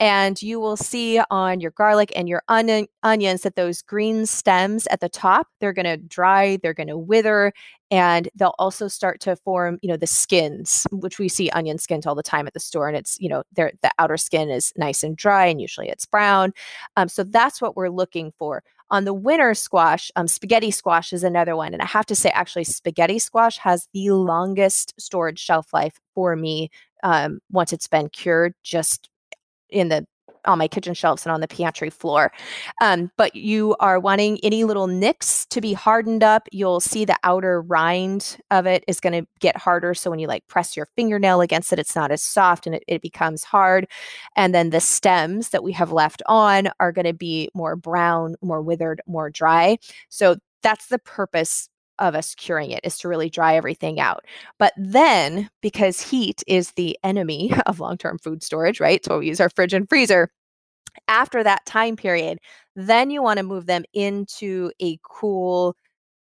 [0.00, 4.86] and you will see on your garlic and your onion, onions that those green stems
[4.88, 7.52] at the top they're going to dry they're going to wither
[7.90, 12.06] and they'll also start to form you know the skins which we see onion skins
[12.06, 15.02] all the time at the store and it's you know the outer skin is nice
[15.04, 16.52] and dry and usually it's brown.
[16.96, 18.62] Um, so that's what we're looking for.
[18.90, 22.30] On the winter squash um, spaghetti squash is another one and i have to say
[22.30, 26.70] actually spaghetti squash has the longest storage shelf life for me
[27.04, 29.09] um, once it's been cured just
[29.72, 30.06] in the
[30.46, 32.32] on my kitchen shelves and on the pantry floor.
[32.80, 36.48] Um, but you are wanting any little nicks to be hardened up.
[36.52, 39.94] You'll see the outer rind of it is going to get harder.
[39.94, 42.84] So when you like press your fingernail against it, it's not as soft and it,
[42.86, 43.86] it becomes hard.
[44.36, 48.36] And then the stems that we have left on are going to be more brown,
[48.40, 49.78] more withered, more dry.
[50.08, 51.68] So that's the purpose
[52.00, 54.24] of us curing it is to really dry everything out.
[54.58, 59.04] But then, because heat is the enemy of long term food storage, right?
[59.04, 60.30] So we use our fridge and freezer.
[61.06, 62.40] After that time period,
[62.74, 65.76] then you want to move them into a cool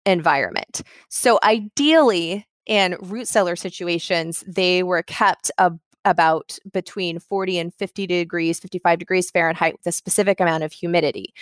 [0.05, 0.83] environment.
[1.09, 5.71] So ideally, in root cellar situations, they were kept a,
[6.05, 11.33] about between 40 and 50 degrees, 55 degrees Fahrenheit with a specific amount of humidity.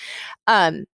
[0.48, 0.86] Um,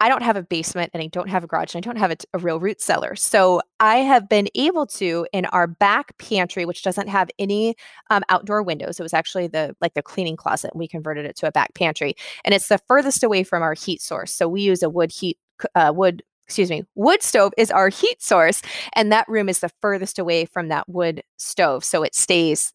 [0.00, 2.10] I don't have a basement and I don't have a garage and I don't have
[2.10, 3.16] a, real root cellar.
[3.16, 7.76] So I have been able to in our back pantry, which doesn't have any
[8.10, 9.00] um, outdoor windows.
[9.00, 10.72] It was actually the like the cleaning closet.
[10.72, 13.74] And we converted it to a back pantry, and it's the furthest away from our
[13.74, 14.32] heat source.
[14.34, 15.38] So we use a wood heat
[15.74, 18.62] uh, wood excuse me, wood stove is our heat source.
[18.94, 21.84] And that room is the furthest away from that wood stove.
[21.84, 22.72] So it stays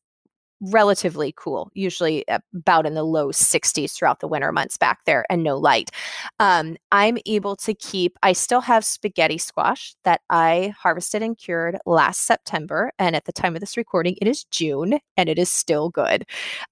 [0.61, 5.43] relatively cool, usually about in the low 60s throughout the winter months back there and
[5.43, 5.91] no light.
[6.39, 11.77] Um, I'm able to keep, I still have spaghetti squash that I harvested and cured
[11.85, 12.91] last September.
[12.99, 16.25] And at the time of this recording, it is June and it is still good.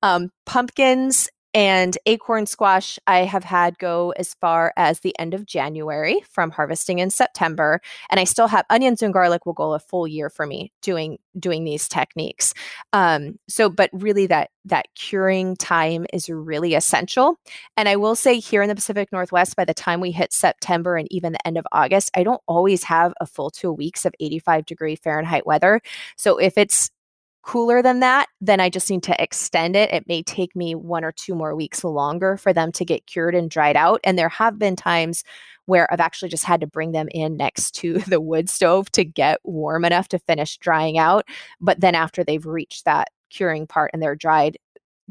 [0.04, 5.46] Um, pumpkins and acorn squash, I have had go as far as the end of
[5.46, 7.82] January from harvesting in September.
[8.12, 11.18] And I still have onions and garlic will go a full year for me doing
[11.40, 12.54] doing these techniques.
[12.94, 17.40] Um, so, but really that that curing time is really essential.
[17.78, 20.96] And I will say here in the Pacific Northwest, by the time we hit September
[20.98, 24.14] and even the end of August, I don't always have a full two weeks of
[24.20, 25.82] 85 degree Fahrenheit weather.
[26.16, 26.92] So if it's
[27.42, 29.92] cooler than that, then I just need to extend it.
[29.92, 33.36] It may take me one or two more weeks longer for them to get cured
[33.36, 34.02] and dried out.
[34.04, 35.24] And there have been times
[35.66, 39.06] where I've actually just had to bring them in next to the wood stove to
[39.06, 41.26] get warm enough to finish drying out.
[41.62, 44.58] But then after they've reached that curing part and they're dried,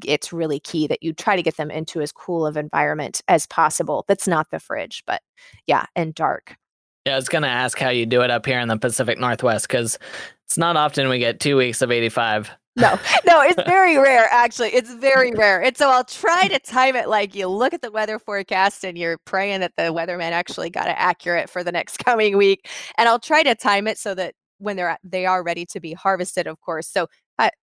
[0.04, 3.46] it's really key that you try to get them into as cool of environment as
[3.46, 4.04] possible.
[4.06, 5.22] That's not the fridge, but
[5.66, 6.56] yeah, and dark.
[7.08, 9.66] Yeah, I was gonna ask how you do it up here in the Pacific Northwest
[9.66, 9.98] because
[10.44, 12.50] it's not often we get two weeks of 85.
[12.76, 14.68] No, no, it's very rare, actually.
[14.74, 15.62] It's very rare.
[15.62, 18.98] And so I'll try to time it like you look at the weather forecast and
[18.98, 22.68] you're praying that the weatherman actually got it accurate for the next coming week.
[22.98, 25.94] And I'll try to time it so that when they're they are ready to be
[25.94, 26.88] harvested, of course.
[26.88, 27.06] So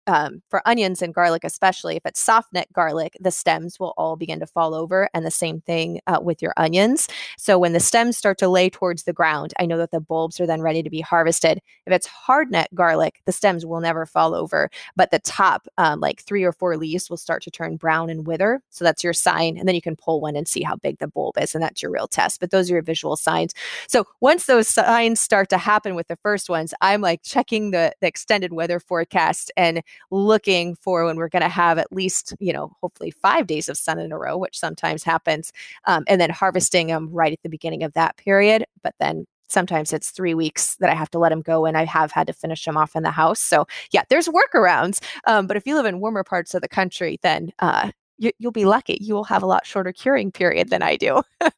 [0.07, 4.17] um, for onions and garlic, especially if it's soft neck garlic, the stems will all
[4.17, 5.09] begin to fall over.
[5.15, 7.09] And the same thing uh, with your onions.
[7.39, 10.41] So when the stems start to lay towards the ground, I know that the bulbs
[10.41, 11.61] are then ready to be harvested.
[11.87, 16.01] If it's hard neck garlic, the stems will never fall over, but the top, um,
[16.01, 18.61] like three or four leaves, will start to turn brown and wither.
[18.71, 19.57] So that's your sign.
[19.57, 21.55] And then you can pull one and see how big the bulb is.
[21.55, 22.41] And that's your real test.
[22.41, 23.55] But those are your visual signs.
[23.89, 27.93] So once those signs start to happen with the first ones, I'm like checking the,
[28.01, 29.64] the extended weather forecast and
[30.11, 33.77] looking for when we're going to have at least, you know, hopefully five days of
[33.77, 35.53] sun in a row, which sometimes happens,
[35.87, 38.65] um, and then harvesting them right at the beginning of that period.
[38.83, 41.85] But then sometimes it's three weeks that I have to let them go, and I
[41.85, 43.41] have had to finish them off in the house.
[43.41, 45.03] So yeah, there's workarounds.
[45.27, 48.53] Um, but if you live in warmer parts of the country, then uh, you, you'll
[48.53, 48.99] be lucky.
[49.01, 51.23] You will have a lot shorter curing period than I do.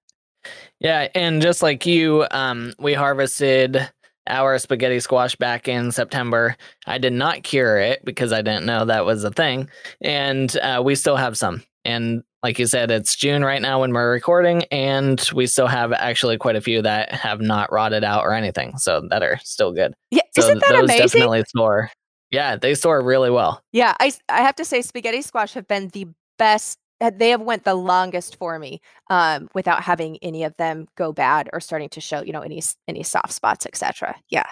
[0.80, 3.90] yeah, and just like you, um, we harvested
[4.26, 6.56] our spaghetti squash back in September.
[6.86, 9.68] I did not cure it because I didn't know that was a thing,
[10.00, 11.62] and uh, we still have some.
[11.84, 15.92] And like you said, it's June right now when we're recording, and we still have
[15.92, 19.72] actually quite a few that have not rotted out or anything, so that are still
[19.72, 19.94] good.
[20.10, 21.06] Yeah, So isn't that those amazing?
[21.06, 21.90] definitely store.
[22.32, 23.62] Yeah, they store really well.
[23.72, 26.08] Yeah, I I have to say spaghetti squash have been the
[26.38, 26.78] best.
[27.00, 28.80] Uh, They have went the longest for me
[29.10, 32.62] um, without having any of them go bad or starting to show, you know, any
[32.88, 34.16] any soft spots, etc.
[34.30, 34.46] Yeah.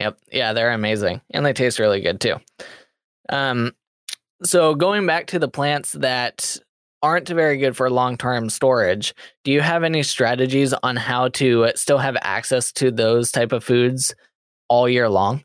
[0.00, 0.18] Yep.
[0.32, 1.20] Yeah, they're amazing.
[1.30, 2.36] And they taste really good too.
[3.28, 3.72] Um
[4.42, 6.56] so going back to the plants that
[7.02, 11.98] aren't very good for long-term storage, do you have any strategies on how to still
[11.98, 14.14] have access to those type of foods
[14.68, 15.44] all year long?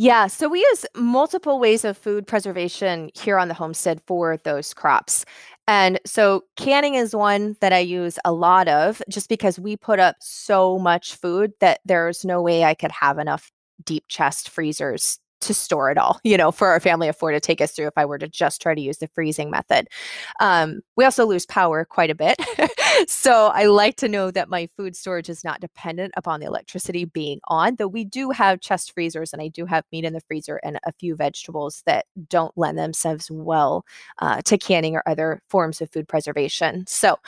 [0.00, 4.72] Yeah, so we use multiple ways of food preservation here on the homestead for those
[4.72, 5.24] crops.
[5.66, 9.98] And so canning is one that I use a lot of just because we put
[9.98, 13.50] up so much food that there's no way I could have enough
[13.84, 17.40] deep chest freezers to store it all, you know, for our family of four to
[17.40, 19.88] take us through if I were to just try to use the freezing method.
[20.40, 22.36] Um, we also lose power quite a bit.
[23.08, 27.04] so I like to know that my food storage is not dependent upon the electricity
[27.04, 30.20] being on, though we do have chest freezers and I do have meat in the
[30.20, 33.84] freezer and a few vegetables that don't lend themselves well
[34.18, 36.84] uh, to canning or other forms of food preservation.
[36.86, 37.18] So,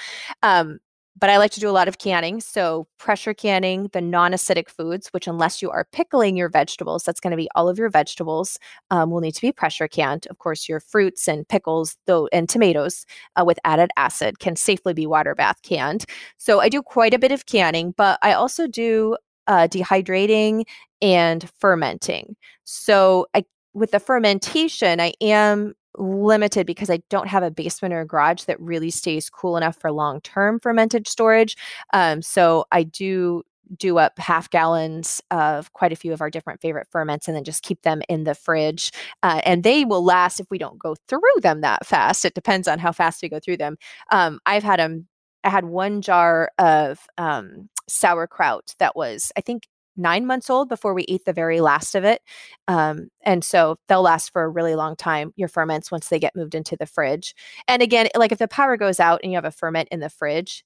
[0.42, 0.78] um,
[1.18, 2.40] but I like to do a lot of canning.
[2.40, 7.20] So, pressure canning the non acidic foods, which, unless you are pickling your vegetables, that's
[7.20, 8.58] going to be all of your vegetables,
[8.90, 10.26] um, will need to be pressure canned.
[10.30, 14.94] Of course, your fruits and pickles, though, and tomatoes uh, with added acid can safely
[14.94, 16.04] be water bath canned.
[16.38, 20.64] So, I do quite a bit of canning, but I also do uh, dehydrating
[21.02, 22.36] and fermenting.
[22.64, 23.44] So, I,
[23.74, 28.44] with the fermentation, I am limited because I don't have a basement or a garage
[28.44, 31.56] that really stays cool enough for long term fermented storage.
[31.92, 33.42] Um, so I do
[33.76, 37.44] do up half gallons of quite a few of our different favorite ferments and then
[37.44, 38.90] just keep them in the fridge.
[39.22, 42.24] Uh, and they will last if we don't go through them that fast.
[42.24, 43.76] It depends on how fast we go through them.
[44.10, 45.06] Um, I've had them.
[45.44, 49.68] I had one jar of um, sauerkraut that was, I think,
[50.00, 52.22] nine months old before we eat the very last of it.
[52.68, 56.34] Um, and so they'll last for a really long time, your ferments, once they get
[56.34, 57.34] moved into the fridge.
[57.68, 60.10] And again, like if the power goes out and you have a ferment in the
[60.10, 60.64] fridge,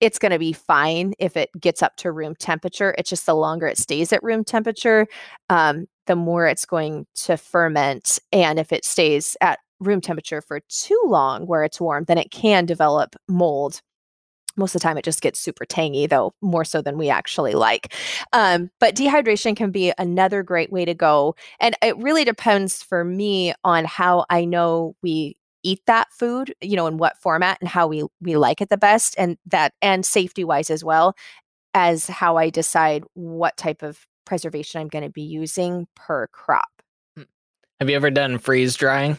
[0.00, 2.94] it's going to be fine if it gets up to room temperature.
[2.98, 5.06] It's just the longer it stays at room temperature,
[5.48, 8.18] um, the more it's going to ferment.
[8.32, 12.32] And if it stays at room temperature for too long where it's warm, then it
[12.32, 13.80] can develop mold
[14.56, 17.54] most of the time it just gets super tangy though more so than we actually
[17.54, 17.94] like.
[18.32, 23.04] Um, but dehydration can be another great way to go and it really depends for
[23.04, 27.68] me on how i know we eat that food you know in what format and
[27.68, 31.14] how we we like it the best and that and safety wise as well
[31.74, 36.68] as how i decide what type of preservation i'm going to be using per crop.
[37.80, 39.18] Have you ever done freeze drying?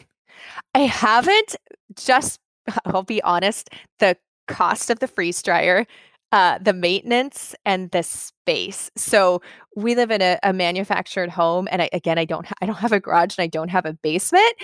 [0.74, 1.56] I haven't
[1.96, 2.40] just
[2.86, 4.16] I'll be honest, the
[4.48, 5.86] cost of the freeze dryer,
[6.32, 8.90] uh, the maintenance and the space.
[8.96, 9.40] So
[9.76, 12.78] we live in a, a manufactured home and I, again I don't ha- I don't
[12.78, 14.54] have a garage and I don't have a basement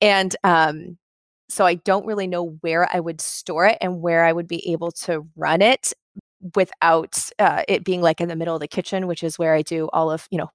[0.00, 0.98] and um
[1.48, 4.68] so I don't really know where I would store it and where I would be
[4.72, 5.92] able to run it
[6.54, 9.62] without uh, it being like in the middle of the kitchen, which is where I
[9.62, 10.50] do all of, you know,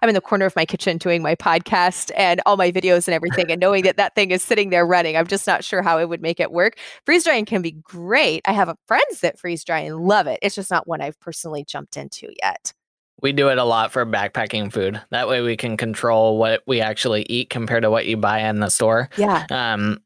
[0.00, 3.14] I'm in the corner of my kitchen doing my podcast and all my videos and
[3.14, 3.50] everything.
[3.50, 6.08] And knowing that that thing is sitting there running, I'm just not sure how it
[6.08, 6.78] would make it work.
[7.06, 8.42] Freeze drying can be great.
[8.46, 10.38] I have friends that freeze dry and love it.
[10.42, 12.72] It's just not one I've personally jumped into yet.
[13.20, 15.00] We do it a lot for backpacking food.
[15.10, 18.58] That way we can control what we actually eat compared to what you buy in
[18.58, 19.08] the store.
[19.16, 19.46] Yeah.
[19.50, 20.02] Um,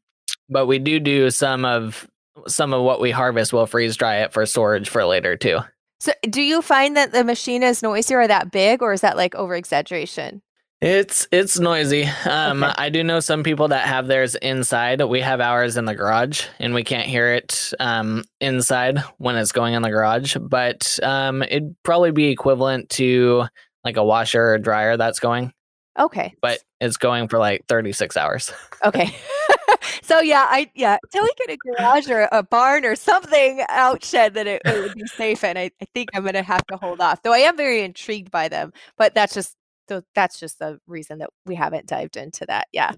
[0.49, 2.07] but we do do some of
[2.47, 3.51] some of what we harvest.
[3.51, 5.59] We'll freeze dry it for storage for later too.
[5.99, 9.17] So do you find that the machine is noisy or that big, or is that
[9.17, 10.41] like over exaggeration?
[10.79, 12.03] It's it's noisy.
[12.29, 12.73] Um, Okay.
[12.77, 15.01] I do know some people that have theirs inside.
[15.01, 19.51] We have ours in the garage, and we can't hear it um, inside when it's
[19.51, 20.35] going in the garage.
[20.39, 23.45] But um, it'd probably be equivalent to
[23.83, 25.51] like a washer or dryer that's going,
[25.97, 26.35] Okay.
[26.43, 28.53] but it's going for like thirty six hours.
[28.85, 29.09] Okay.
[30.07, 34.03] so yeah, I yeah, till we get a garage or a barn or something out
[34.03, 36.77] shed that it, it would be safe and I, I think I'm gonna have to
[36.77, 37.21] hold off.
[37.23, 39.55] Though I am very intrigued by them, but that's just
[39.89, 42.67] so that's just the reason that we haven't dived into that.
[42.71, 42.93] Yeah.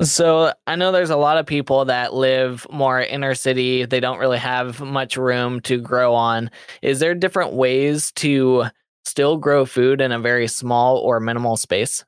[0.00, 3.84] So I know there's a lot of people that live more inner city.
[3.84, 6.50] They don't really have much room to grow on.
[6.82, 8.66] Is there different ways to
[9.04, 12.04] still grow food in a very small or minimal space?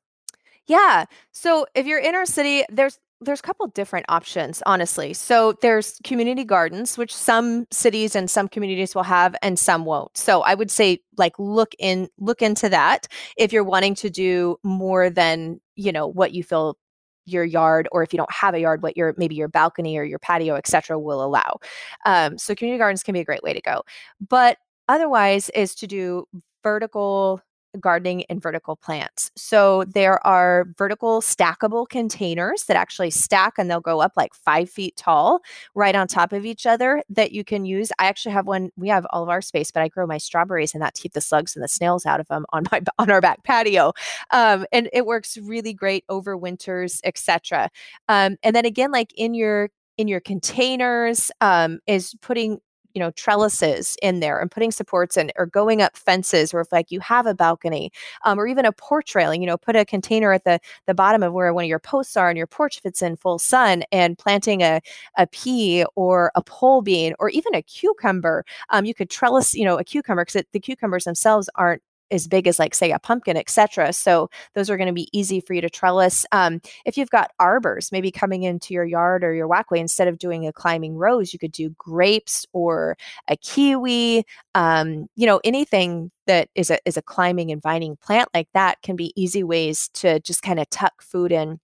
[0.67, 1.07] Yeah.
[1.33, 5.13] So if you're inner city, there's there's a couple different options, honestly.
[5.13, 10.17] So there's community gardens, which some cities and some communities will have, and some won't.
[10.17, 14.57] So I would say, like, look in look into that if you're wanting to do
[14.63, 16.79] more than you know what you feel
[17.27, 20.03] your yard or if you don't have a yard what your maybe your balcony or
[20.03, 21.59] your patio etc will allow
[22.07, 23.83] um, so community gardens can be a great way to go
[24.29, 24.57] but
[24.89, 26.27] otherwise is to do
[26.63, 27.41] vertical
[27.79, 29.31] gardening and vertical plants.
[29.37, 34.71] So there are vertical stackable containers that actually stack and they'll go up like five
[34.71, 35.41] feet tall
[35.75, 37.93] right on top of each other that you can use.
[37.99, 40.75] I actually have one, we have all of our space, but I grow my strawberries
[40.75, 43.11] and that to keep the slugs and the snails out of them on my on
[43.11, 43.93] our back patio.
[44.33, 47.71] Um, and it works really great over winters, etc.
[48.09, 52.59] Um, and then again, like in your in your containers um, is putting
[52.95, 56.73] you know trellises in there and putting supports in or going up fences or if
[56.73, 57.91] like you have a balcony
[58.25, 61.23] um, or even a porch railing you know put a container at the the bottom
[61.23, 64.19] of where one of your posts are and your porch fits in full sun and
[64.19, 64.81] planting a,
[65.17, 69.65] a pea or a pole bean or even a cucumber um, you could trellis you
[69.65, 73.37] know a cucumber because the cucumbers themselves aren't as big as like say a pumpkin
[73.37, 77.11] etc so those are going to be easy for you to trellis um, if you've
[77.11, 80.97] got arbors maybe coming into your yard or your walkway instead of doing a climbing
[80.97, 82.97] rose you could do grapes or
[83.29, 88.29] a kiwi um, you know anything that is a is a climbing and vining plant
[88.35, 91.59] like that can be easy ways to just kind of tuck food in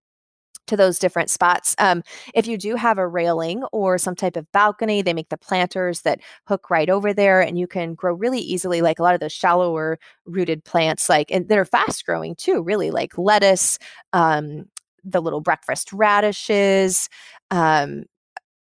[0.66, 1.74] to those different spots.
[1.78, 2.02] Um,
[2.34, 6.02] if you do have a railing or some type of balcony, they make the planters
[6.02, 9.20] that hook right over there and you can grow really easily, like a lot of
[9.20, 13.78] those shallower rooted plants, like, and they're fast growing too, really, like lettuce,
[14.12, 14.64] um,
[15.04, 17.08] the little breakfast radishes,
[17.50, 18.04] um,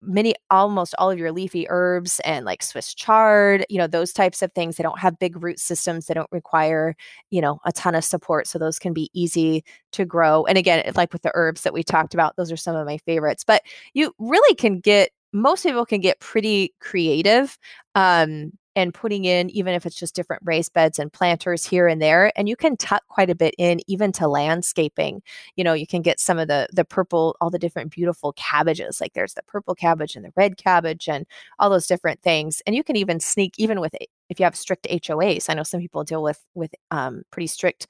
[0.01, 4.41] many almost all of your leafy herbs and like swiss chard you know those types
[4.41, 6.95] of things they don't have big root systems they don't require
[7.29, 10.83] you know a ton of support so those can be easy to grow and again
[10.95, 13.61] like with the herbs that we talked about those are some of my favorites but
[13.93, 17.57] you really can get most people can get pretty creative
[17.95, 22.01] um, and putting in even if it's just different raised beds and planters here and
[22.01, 25.22] there and you can tuck quite a bit in even to landscaping.
[25.55, 29.01] You know you can get some of the the purple all the different beautiful cabbages
[29.01, 31.26] like there's the purple cabbage and the red cabbage and
[31.59, 33.95] all those different things and you can even sneak even with
[34.30, 37.88] if you have strict HOAs I know some people deal with with um, pretty strict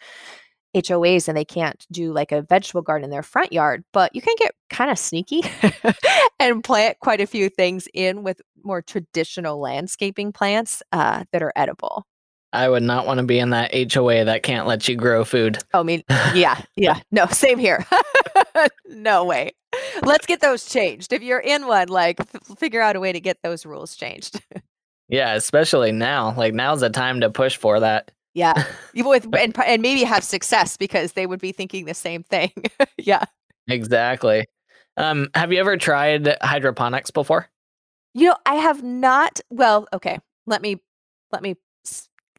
[0.76, 4.22] HOAs and they can't do like a vegetable garden in their front yard, but you
[4.22, 5.42] can get kind of sneaky
[6.40, 11.54] and plant quite a few things in with more traditional landscaping plants uh, that are
[11.56, 12.06] edible.
[12.54, 15.58] I would not want to be in that HOA that can't let you grow food.
[15.74, 16.04] Oh, I mean,
[16.34, 17.00] yeah, yeah.
[17.12, 17.86] No, same here.
[18.88, 19.52] no way.
[20.04, 21.14] Let's get those changed.
[21.14, 24.42] If you're in one, like f- figure out a way to get those rules changed.
[25.08, 26.34] yeah, especially now.
[26.36, 28.12] Like now's the time to push for that.
[28.34, 28.66] Yeah.
[28.96, 32.52] with and, and maybe have success because they would be thinking the same thing.
[32.98, 33.26] yeah.
[33.68, 34.46] Exactly.
[34.98, 37.48] Um, have you ever tried hydroponics before?
[38.14, 39.40] You know, I have not.
[39.50, 40.20] Well, okay.
[40.46, 40.82] Let me
[41.32, 41.56] let me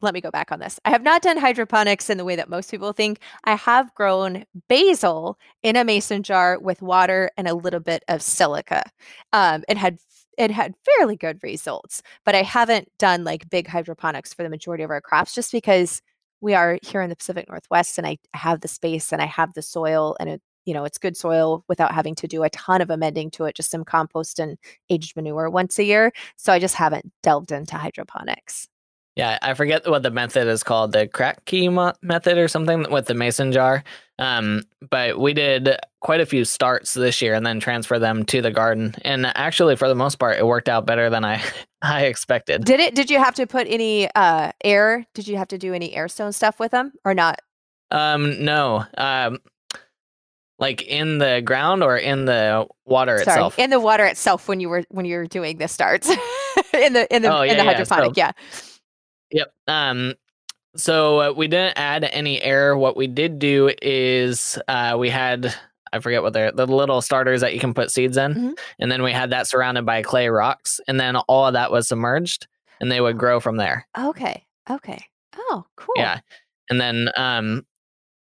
[0.01, 0.79] let me go back on this.
[0.85, 3.19] I have not done hydroponics in the way that most people think.
[3.45, 8.21] I have grown basil in a mason jar with water and a little bit of
[8.21, 8.83] silica,
[9.31, 9.97] um, and had
[10.37, 14.83] it had fairly good results, but I haven't done like big hydroponics for the majority
[14.83, 16.01] of our crops just because
[16.41, 19.53] we are here in the Pacific Northwest and I have the space and I have
[19.53, 22.81] the soil and it, you know, it's good soil without having to do a ton
[22.81, 24.57] of amending to it, just some compost and
[24.89, 26.11] aged manure once a year.
[26.35, 28.67] So I just haven't delved into hydroponics.
[29.15, 31.69] Yeah, I forget what the method is called, the Kratky
[32.01, 33.83] method or something with the mason jar.
[34.23, 38.41] Um, but we did quite a few starts this year and then transfer them to
[38.41, 38.95] the garden.
[39.01, 41.43] And actually, for the most part, it worked out better than I
[41.81, 42.63] I expected.
[42.63, 42.95] Did it?
[42.95, 45.05] Did you have to put any uh, air?
[45.13, 47.39] Did you have to do any air stone stuff with them or not?
[47.91, 48.85] Um, no.
[48.97, 49.39] Um,
[50.57, 53.59] like in the ground or in the water Sorry, itself?
[53.59, 56.09] In the water itself when you were when you were doing the starts
[56.73, 58.31] in the in the oh, yeah, in the hydroponic, yeah.
[58.51, 58.79] So,
[59.31, 59.39] yeah.
[59.39, 59.53] Yep.
[59.67, 60.13] Um,
[60.75, 62.75] so uh, we didn't add any air.
[62.77, 65.53] What we did do is uh, we had
[65.91, 68.51] I forget what they're the little starters that you can put seeds in, mm-hmm.
[68.79, 71.87] and then we had that surrounded by clay rocks, and then all of that was
[71.87, 72.47] submerged,
[72.81, 73.87] and they would grow from there.
[73.97, 74.45] Okay.
[74.69, 75.05] Okay.
[75.35, 75.93] Oh, cool.
[75.97, 76.19] Yeah,
[76.69, 77.65] and then um,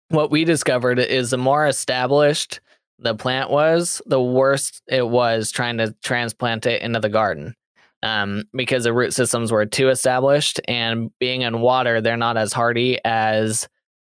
[0.09, 2.61] what we discovered is the more established
[2.99, 7.55] the plant was, the worse it was trying to transplant it into the garden
[8.03, 12.53] um, because the root systems were too established and being in water, they're not as
[12.53, 13.67] hardy as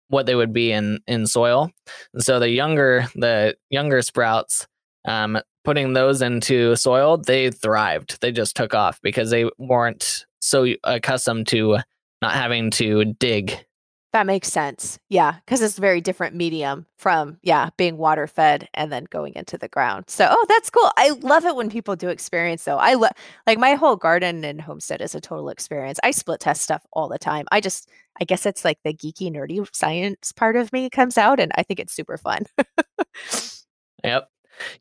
[0.10, 1.70] what they would be in in soil.
[2.14, 4.68] And so the younger the younger sprouts,
[5.08, 8.20] um, putting those into soil, they thrived.
[8.22, 11.78] They just took off because they weren't so accustomed to
[12.22, 13.66] not having to dig
[14.12, 15.00] that makes sense.
[15.10, 19.34] Yeah, because it's a very different medium from yeah being water fed and then going
[19.36, 20.06] into the ground.
[20.08, 20.92] So oh, that's cool.
[20.98, 22.78] I love it when people do experience though.
[22.78, 23.12] I love
[23.48, 26.00] like my whole garden and homestead is a total experience.
[26.04, 27.46] I split test stuff all the time.
[27.52, 27.90] I just
[28.22, 31.64] I guess it's like the geeky nerdy science part of me comes out, and I
[31.64, 32.44] think it's super fun.
[34.04, 34.30] Yep.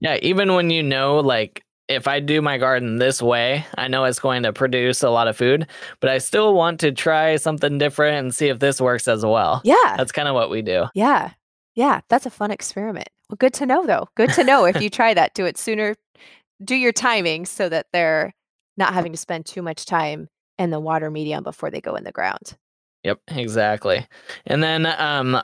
[0.00, 4.04] Yeah, even when you know like if I do my garden this way, I know
[4.04, 5.66] it's going to produce a lot of food,
[6.00, 9.62] but I still want to try something different and see if this works as well.
[9.64, 9.94] Yeah.
[9.96, 10.84] That's kind of what we do.
[10.94, 11.32] Yeah.
[11.74, 12.00] Yeah.
[12.08, 13.08] That's a fun experiment.
[13.30, 14.08] Well, good to know though.
[14.16, 15.94] Good to know if you try that, do it sooner.
[16.62, 18.34] Do your timing so that they're
[18.76, 20.28] not having to spend too much time
[20.58, 22.56] in the water medium before they go in the ground.
[23.04, 24.06] Yep, exactly.
[24.46, 25.40] And then um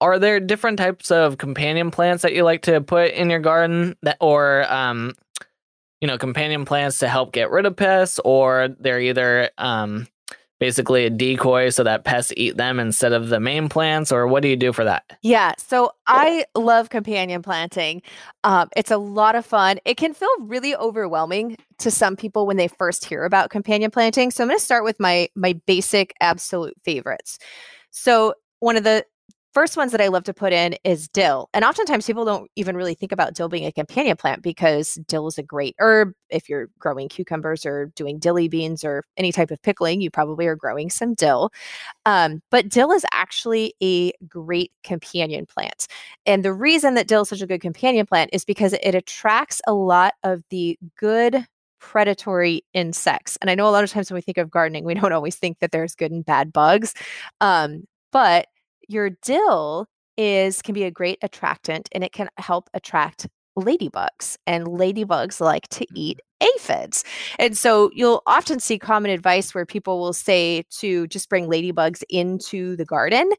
[0.00, 3.96] are there different types of companion plants that you like to put in your garden
[4.02, 5.12] that or um
[6.00, 10.06] you know companion plants to help get rid of pests or they're either um
[10.60, 14.42] basically a decoy so that pests eat them instead of the main plants or what
[14.42, 18.02] do you do for that Yeah, so I love companion planting.
[18.44, 19.78] Um, it's a lot of fun.
[19.84, 24.30] It can feel really overwhelming to some people when they first hear about companion planting.
[24.30, 27.38] So I'm going to start with my my basic absolute favorites.
[27.90, 29.04] So one of the
[29.54, 31.48] first ones that I love to put in is dill.
[31.54, 35.28] And oftentimes people don't even really think about dill being a companion plant because dill
[35.28, 36.12] is a great herb.
[36.28, 40.46] If you're growing cucumbers or doing dilly beans or any type of pickling, you probably
[40.46, 41.50] are growing some dill.
[42.04, 45.86] Um, but dill is actually a great companion plant.
[46.26, 49.60] And the reason that dill is such a good companion plant is because it attracts
[49.66, 51.46] a lot of the good
[51.78, 53.36] predatory insects.
[53.40, 55.36] And I know a lot of times when we think of gardening, we don't always
[55.36, 56.94] think that there's good and bad bugs.
[57.40, 58.46] Um, but
[58.88, 63.26] your dill is can be a great attractant and it can help attract
[63.58, 66.58] ladybugs and ladybugs like to eat mm-hmm.
[66.58, 67.04] aphids
[67.38, 72.02] and so you'll often see common advice where people will say to just bring ladybugs
[72.10, 73.30] into the garden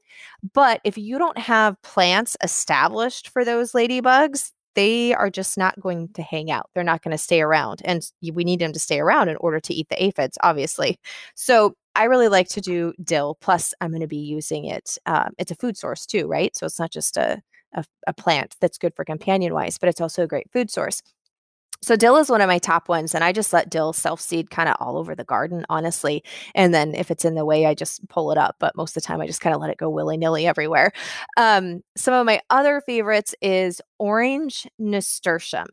[0.54, 6.10] but if you don't have plants established for those ladybugs they are just not going
[6.10, 9.00] to hang out they're not going to stay around and we need them to stay
[9.00, 10.98] around in order to eat the aphids obviously
[11.36, 13.38] so I really like to do dill.
[13.40, 14.98] Plus, I'm going to be using it.
[15.06, 16.56] Um, it's a food source too, right?
[16.56, 17.42] So it's not just a,
[17.74, 21.02] a, a plant that's good for companion wise, but it's also a great food source.
[21.86, 24.50] So dill is one of my top ones, and I just let dill self seed
[24.50, 26.24] kind of all over the garden, honestly.
[26.56, 28.56] And then if it's in the way, I just pull it up.
[28.60, 30.94] But most of the time, I just kind of let it go willy nilly everywhere.
[31.38, 35.68] Um, some of my other favorites is orange nasturtium.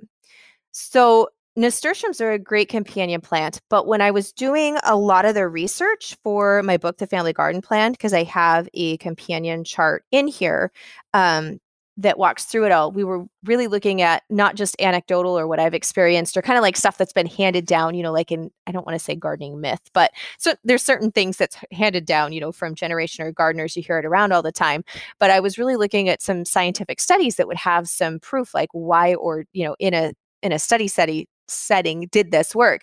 [0.73, 5.35] So nasturtiums are a great companion plant, but when I was doing a lot of
[5.35, 10.05] the research for my book, The Family Garden Plan, because I have a companion chart
[10.11, 10.73] in here
[11.15, 11.59] um,
[11.99, 15.61] that walks through it all, we were really looking at not just anecdotal or what
[15.61, 18.51] I've experienced or kind of like stuff that's been handed down, you know, like in,
[18.66, 22.32] I don't want to say gardening myth, but so there's certain things that's handed down,
[22.32, 24.84] you know, from generation or gardeners, you hear it around all the time.
[25.18, 28.70] But I was really looking at some scientific studies that would have some proof, like
[28.72, 30.12] why or, you know, in a
[30.43, 32.82] in a study study setting did this work.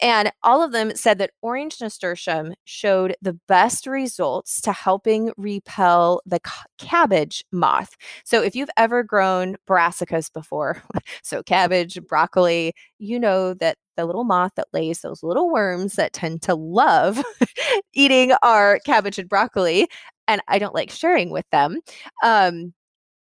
[0.00, 6.20] And all of them said that orange nasturtium showed the best results to helping repel
[6.26, 6.40] the
[6.78, 7.96] cabbage moth.
[8.24, 10.82] So if you've ever grown brassicas before,
[11.22, 16.12] so cabbage, broccoli, you know that the little moth that lays those little worms that
[16.12, 17.22] tend to love
[17.92, 19.86] eating our cabbage and broccoli,
[20.26, 21.78] and I don't like sharing with them.
[22.24, 22.74] Um,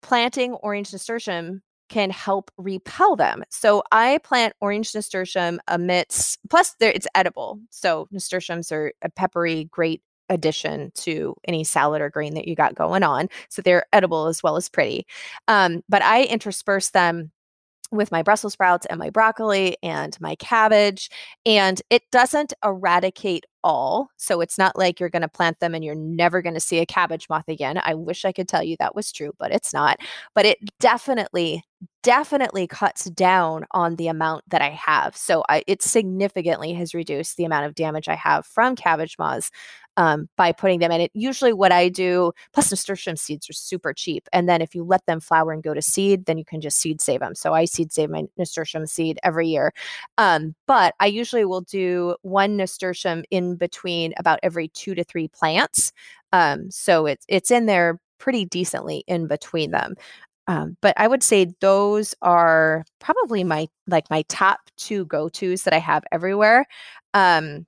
[0.01, 3.43] planting orange nasturtium can help repel them.
[3.49, 7.59] So I plant orange nasturtium amidst plus it's edible.
[7.69, 12.75] So nasturtiums are a peppery great addition to any salad or green that you got
[12.75, 13.27] going on.
[13.49, 15.05] So they're edible as well as pretty.
[15.47, 17.31] Um, but I intersperse them
[17.91, 21.09] with my Brussels sprouts and my broccoli and my cabbage.
[21.45, 24.09] And it doesn't eradicate all.
[24.17, 26.79] So it's not like you're going to plant them and you're never going to see
[26.79, 27.81] a cabbage moth again.
[27.83, 29.97] I wish I could tell you that was true, but it's not.
[30.35, 31.63] But it definitely,
[32.03, 35.15] definitely cuts down on the amount that I have.
[35.15, 39.51] So I, it significantly has reduced the amount of damage I have from cabbage moths
[39.97, 41.11] um, by putting them in it.
[41.13, 44.29] Usually, what I do, plus nasturtium seeds are super cheap.
[44.31, 46.79] And then if you let them flower and go to seed, then you can just
[46.79, 47.35] seed save them.
[47.35, 49.73] So I seed save my nasturtium seed every year.
[50.17, 55.27] Um, but I usually will do one nasturtium in between about every two to three
[55.27, 55.91] plants.
[56.31, 59.95] Um, so it's it's in there pretty decently in between them.
[60.49, 65.61] Um, but I would say those are probably my like my top two go tos
[65.63, 66.65] that I have everywhere.
[67.13, 67.67] Um,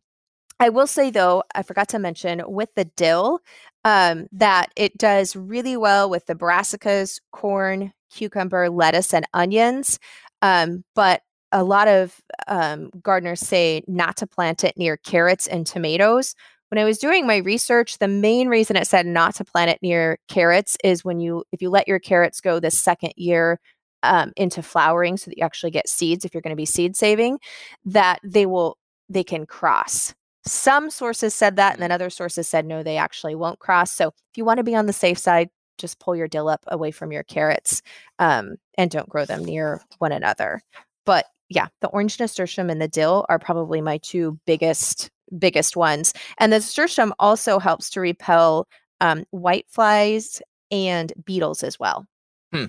[0.59, 3.39] I will say though, I forgot to mention with the dill
[3.85, 9.99] um, that it does really well with the brassicas, corn, cucumber, lettuce, and onions.
[10.41, 11.21] Um, but
[11.51, 16.33] a lot of um, gardeners say not to plant it near carrots and tomatoes.
[16.71, 19.79] When I was doing my research, the main reason it said not to plant it
[19.81, 23.59] near carrots is when you, if you let your carrots go the second year
[24.03, 26.95] um, into flowering, so that you actually get seeds, if you're going to be seed
[26.95, 27.39] saving,
[27.83, 28.77] that they will
[29.09, 30.15] they can cross.
[30.45, 33.91] Some sources said that, and then other sources said no, they actually won't cross.
[33.91, 36.63] So if you want to be on the safe side, just pull your dill up
[36.67, 37.81] away from your carrots
[38.17, 40.61] um, and don't grow them near one another.
[41.05, 46.13] But yeah, the orange nasturtium and the dill are probably my two biggest biggest ones.
[46.37, 48.67] And the nasturtium also helps to repel
[48.99, 52.05] um, white flies and beetles as well.
[52.53, 52.65] Hmm.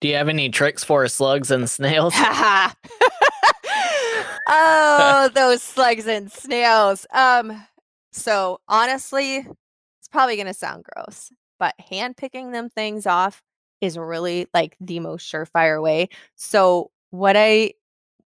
[0.00, 2.14] Do you have any tricks for slugs and snails?
[4.48, 7.04] oh, those slugs and snails.
[7.12, 7.66] Um,
[8.12, 13.42] so honestly, it's probably gonna sound gross, but hand picking them things off
[13.80, 16.08] is really like the most surefire way.
[16.36, 17.72] So what I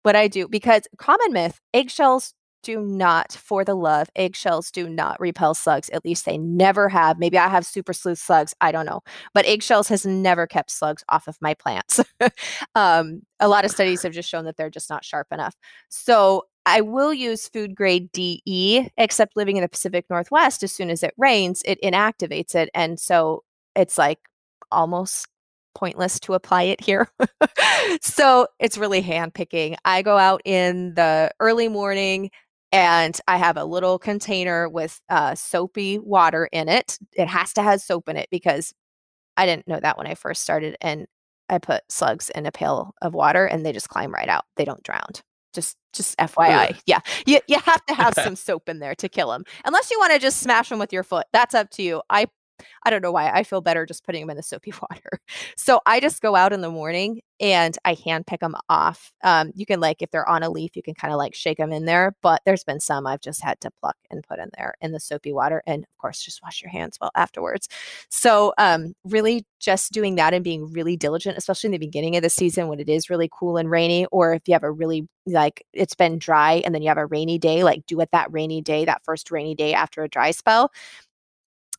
[0.04, 2.34] what I do because common myth, eggshells
[2.64, 5.90] do not, for the love, eggshells do not repel slugs.
[5.90, 7.20] At least they never have.
[7.20, 8.54] Maybe I have super sleuth slugs.
[8.62, 9.02] I don't know.
[9.34, 12.00] But eggshells has never kept slugs off of my plants.
[12.76, 15.56] um, a lot of studies have just shown that they're just not sharp enough.
[15.90, 20.90] So I will use food grade DE, except living in the Pacific Northwest, as soon
[20.90, 22.70] as it rains, it inactivates it.
[22.76, 23.44] And so
[23.76, 24.20] it's like
[24.72, 25.28] almost
[25.74, 27.08] pointless to apply it here.
[28.02, 29.76] so it's really hand picking.
[29.86, 32.30] I go out in the early morning
[32.72, 36.98] and I have a little container with uh, soapy water in it.
[37.14, 38.74] It has to have soap in it because
[39.38, 40.78] I didn't know that when I first started.
[40.82, 41.08] And
[41.50, 44.46] I put slugs in a pail of water and they just climb right out.
[44.56, 45.10] They don't drown.
[45.54, 46.80] Just just FYI.
[46.86, 47.00] Yeah.
[47.26, 49.44] You you have to have some soap in there to kill them.
[49.66, 51.28] Unless you want to just smash them with your foot.
[51.34, 52.02] That's up to you.
[52.10, 52.28] I
[52.84, 55.20] I don't know why I feel better just putting them in the soapy water.
[55.58, 59.12] So I just go out in the morning and I hand pick them off.
[59.24, 61.58] Um, you can like if they're on a leaf, you can kind of like shake
[61.58, 62.16] them in there.
[62.22, 65.00] But there's been some I've just had to pluck and put in there in the
[65.00, 67.68] soapy water, and of course just wash your hands well afterwards.
[68.10, 72.24] So um, really just doing that and being really diligent, especially in the beginning of
[72.24, 75.08] the season when it is really cool and rainy, or if you have a really
[75.26, 78.32] like it's been dry and then you have a rainy day, like do it that
[78.32, 80.72] rainy day, that first rainy day after a dry spell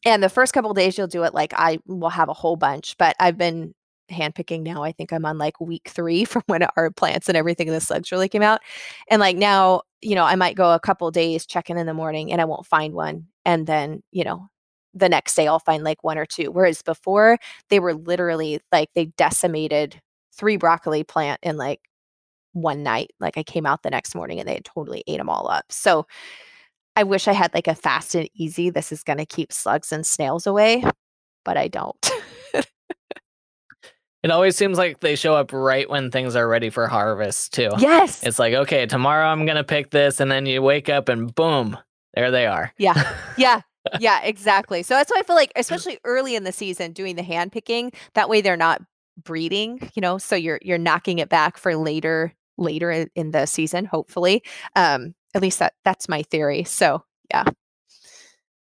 [0.04, 2.96] and the first couple days you'll do it like I will have a whole bunch,
[2.98, 3.74] but I've been
[4.10, 4.82] handpicking now.
[4.82, 7.80] I think I'm on like week three from when our plants and everything and the
[7.80, 8.60] slugs really came out.
[9.10, 12.32] And like now, you know, I might go a couple days checking in the morning
[12.32, 13.26] and I won't find one.
[13.44, 14.48] And then, you know,
[14.94, 16.50] the next day I'll find like one or two.
[16.50, 17.38] Whereas before
[17.70, 20.00] they were literally like they decimated
[20.34, 21.80] three broccoli plant in like
[22.52, 23.10] one night.
[23.20, 25.64] Like I came out the next morning and they had totally ate them all up.
[25.70, 26.06] So
[26.96, 29.92] I wish I had like a fast and easy, this is going to keep slugs
[29.92, 30.84] and snails away,
[31.44, 32.10] but I don't.
[34.22, 37.70] it always seems like they show up right when things are ready for harvest, too.
[37.78, 38.22] Yes.
[38.22, 40.20] It's like, okay, tomorrow I'm going to pick this.
[40.20, 41.78] And then you wake up and boom,
[42.14, 42.72] there they are.
[42.78, 43.16] Yeah.
[43.38, 43.62] Yeah.
[43.98, 44.84] yeah, exactly.
[44.84, 47.90] So that's why I feel like, especially early in the season, doing the hand picking,
[48.14, 48.80] that way they're not
[49.24, 53.84] breeding, you know, so you're you're knocking it back for later later in the season,
[53.84, 54.42] hopefully.
[54.76, 56.64] Um, at least that that's my theory.
[56.64, 57.44] So yeah.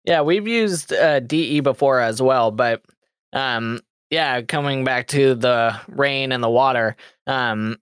[0.03, 2.81] Yeah, we've used uh, DE before as well, but
[3.33, 6.95] um, yeah, coming back to the rain and the water,
[7.27, 7.77] um,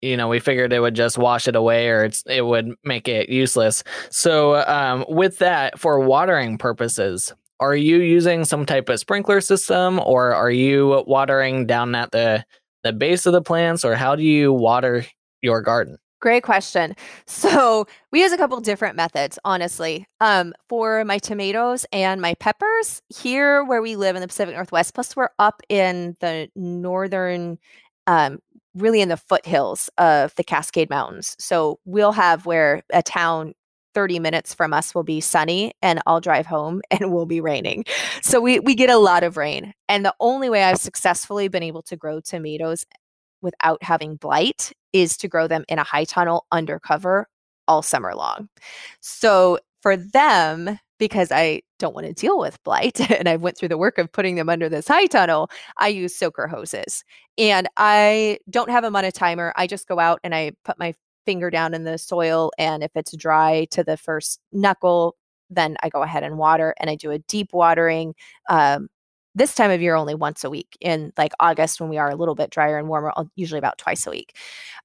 [0.00, 3.08] you know, we figured it would just wash it away or it's it would make
[3.08, 3.82] it useless.
[4.10, 9.98] So um, with that, for watering purposes, are you using some type of sprinkler system
[10.00, 12.44] or are you watering down at the
[12.82, 15.04] the base of the plants or how do you water
[15.42, 15.98] your garden?
[16.20, 16.94] Great question.
[17.26, 20.06] So we use a couple different methods, honestly.
[20.20, 24.94] Um, for my tomatoes and my peppers, here where we live in the Pacific Northwest,
[24.94, 27.58] plus we're up in the northern,
[28.06, 28.38] um,
[28.74, 31.36] really in the foothills of the Cascade Mountains.
[31.38, 33.52] So we'll have where a town
[33.94, 37.40] 30 minutes from us will be sunny and I'll drive home and it will be
[37.42, 37.84] raining.
[38.22, 39.74] So we we get a lot of rain.
[39.88, 42.84] And the only way I've successfully been able to grow tomatoes
[43.46, 47.28] without having blight is to grow them in a high tunnel undercover
[47.68, 48.48] all summer long.
[49.00, 53.68] So for them, because I don't want to deal with blight and I went through
[53.68, 57.04] the work of putting them under this high tunnel, I use soaker hoses.
[57.38, 59.52] And I don't have them on a timer.
[59.56, 60.94] I just go out and I put my
[61.24, 65.16] finger down in the soil and if it's dry to the first knuckle,
[65.50, 68.14] then I go ahead and water and I do a deep watering
[68.48, 68.88] um,
[69.36, 72.16] this time of year only once a week in like august when we are a
[72.16, 74.36] little bit drier and warmer usually about twice a week.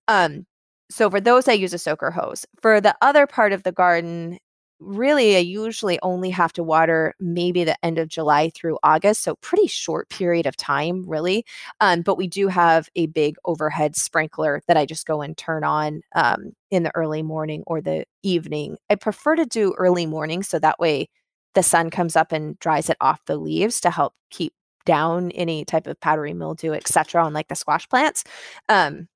[0.08, 0.46] Um,
[0.92, 2.46] so for those i use a soaker hose.
[2.62, 4.38] For the other part of the garden
[4.80, 9.36] really i usually only have to water maybe the end of july through august so
[9.36, 11.46] pretty short period of time really.
[11.82, 15.64] Um, but we do have a big overhead sprinkler that i just go and turn
[15.64, 18.78] on um, in the early morning or the evening.
[18.90, 21.10] I prefer to do early morning so that way
[21.56, 24.54] the sun comes up and dries it off the leaves to help keep
[24.86, 28.24] down any type of powdery mildew, etc., on like the squash plants.
[28.70, 29.08] Um,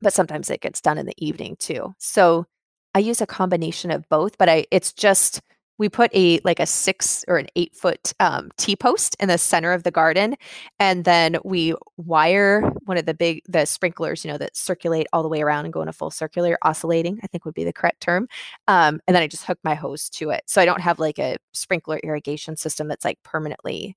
[0.00, 1.94] but sometimes it gets done in the evening too.
[1.98, 2.46] So
[2.94, 5.40] I use a combination of both, but I it's just
[5.78, 9.38] we put a like a six or an eight foot um, T post in the
[9.38, 10.36] center of the garden,
[10.78, 15.22] and then we wire one of the big the sprinklers, you know, that circulate all
[15.22, 17.18] the way around and go in a full circular oscillating.
[17.22, 18.28] I think would be the correct term.
[18.68, 21.18] Um, and then I just hook my hose to it, so I don't have like
[21.18, 23.96] a sprinkler irrigation system that's like permanently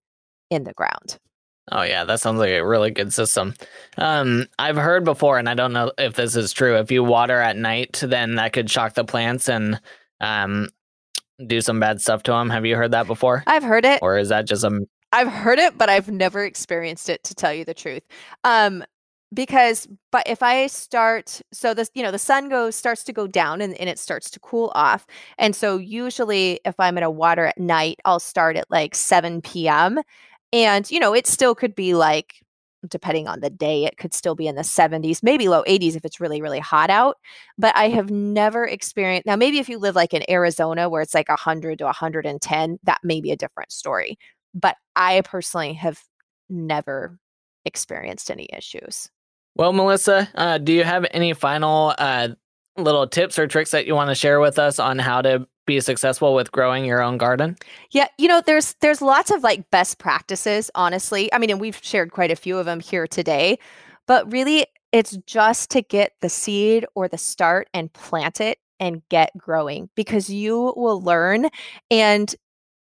[0.50, 1.20] in the ground.
[1.72, 3.54] Oh yeah, that sounds like a really good system.
[3.98, 6.78] Um, I've heard before, and I don't know if this is true.
[6.78, 9.82] If you water at night, then that could shock the plants and
[10.22, 10.70] um,
[11.46, 12.50] do some bad stuff to them.
[12.50, 13.44] Have you heard that before?
[13.48, 14.00] I've heard it.
[14.02, 17.54] Or is that just a I've heard it, but I've never experienced it to tell
[17.54, 18.04] you the truth.
[18.44, 18.84] Um,
[19.34, 23.28] because but if I start so this, you know, the sun goes starts to go
[23.28, 25.06] down and, and it starts to cool off.
[25.38, 30.00] And so usually if I'm gonna water at night, I'll start at like 7 p.m.
[30.54, 32.42] And, you know, it still could be like
[32.88, 36.06] depending on the day, it could still be in the 70s, maybe low 80s if
[36.06, 37.18] it's really, really hot out.
[37.58, 41.14] But I have never experienced now, maybe if you live like in Arizona where it's
[41.14, 44.18] like 100 to 110, that may be a different story.
[44.54, 46.02] But I personally have
[46.50, 47.18] never
[47.66, 49.10] experienced any issues.
[49.56, 52.30] Well, Melissa, uh, do you have any final uh,
[52.78, 55.80] little tips or tricks that you want to share with us on how to be
[55.80, 57.56] successful with growing your own garden?
[57.92, 61.32] Yeah, you know, there's there's lots of like best practices, honestly.
[61.32, 63.60] I mean, and we've shared quite a few of them here today,
[64.08, 69.02] but really it's just to get the seed or the start and plant it and
[69.10, 71.50] get growing because you will learn
[71.92, 72.36] and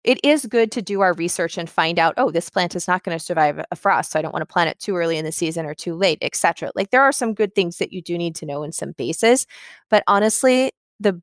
[0.05, 3.03] it is good to do our research and find out oh this plant is not
[3.03, 5.25] going to survive a frost so i don't want to plant it too early in
[5.25, 8.17] the season or too late etc like there are some good things that you do
[8.17, 9.47] need to know in some bases
[9.91, 10.71] but honestly
[11.01, 11.21] the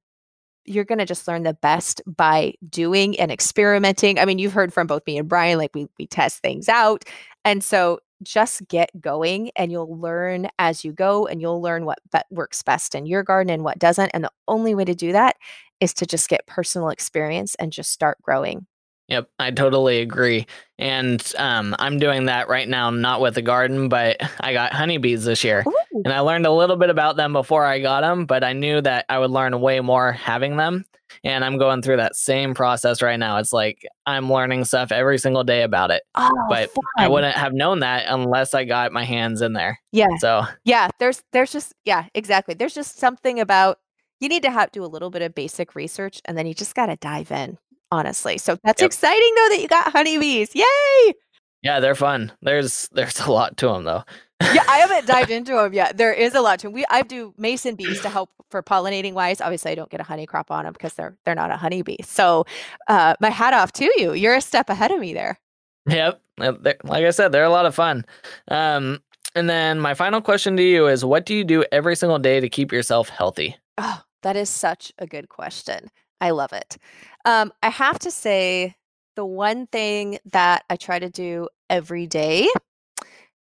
[0.70, 4.20] you're going to just learn the best by doing and experimenting.
[4.20, 7.03] I mean, you've heard from both me and Brian, like we, we test things out.
[7.43, 11.99] And so just get going and you'll learn as you go and you'll learn what
[12.11, 14.11] be- works best in your garden and what doesn't.
[14.13, 15.38] And the only way to do that
[15.80, 18.67] is to just get personal experience and just start growing.
[19.10, 20.45] Yep, I totally agree.
[20.78, 25.26] And um, I'm doing that right now, not with the garden, but I got honeybees
[25.26, 25.64] this year.
[25.68, 26.01] Ooh.
[26.05, 28.82] And I learned a little bit about them before I got them, but I knew
[28.82, 30.86] that I would learn way more having them.
[31.24, 33.38] And I'm going through that same process right now.
[33.38, 36.03] It's like I'm learning stuff every single day about it.
[36.14, 36.84] Oh, but fun.
[36.99, 39.80] I wouldn't have known that unless I got my hands in there.
[39.91, 40.07] Yeah.
[40.20, 42.53] So yeah, there's there's just yeah, exactly.
[42.53, 43.80] There's just something about
[44.20, 46.76] you need to have do a little bit of basic research and then you just
[46.76, 47.57] got to dive in
[47.92, 48.38] honestly.
[48.38, 48.88] So that's yep.
[48.88, 50.56] exciting though that you got honeybees.
[50.56, 51.14] Yay!
[51.62, 52.32] Yeah, they're fun.
[52.42, 54.04] There's there's a lot to them though.
[54.42, 55.98] yeah, I haven't dived into them yet.
[55.98, 56.74] There is a lot to them.
[56.74, 59.42] We I do mason bees to help for pollinating wise.
[59.42, 61.98] Obviously, I don't get a honey crop on them because they're they're not a honeybee.
[62.04, 62.46] So,
[62.88, 64.14] uh, my hat off to you.
[64.14, 65.40] You're a step ahead of me there.
[65.88, 68.06] Yep, like I said, they're a lot of fun.
[68.50, 69.02] Um,
[69.36, 72.40] and then my final question to you is, what do you do every single day
[72.40, 73.56] to keep yourself healthy?
[73.78, 75.90] Oh, that is such a good question.
[76.22, 76.78] I love it.
[77.26, 78.76] Um, I have to say,
[79.15, 82.47] the one thing that I try to do every day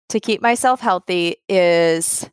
[0.09, 2.27] to keep myself healthy is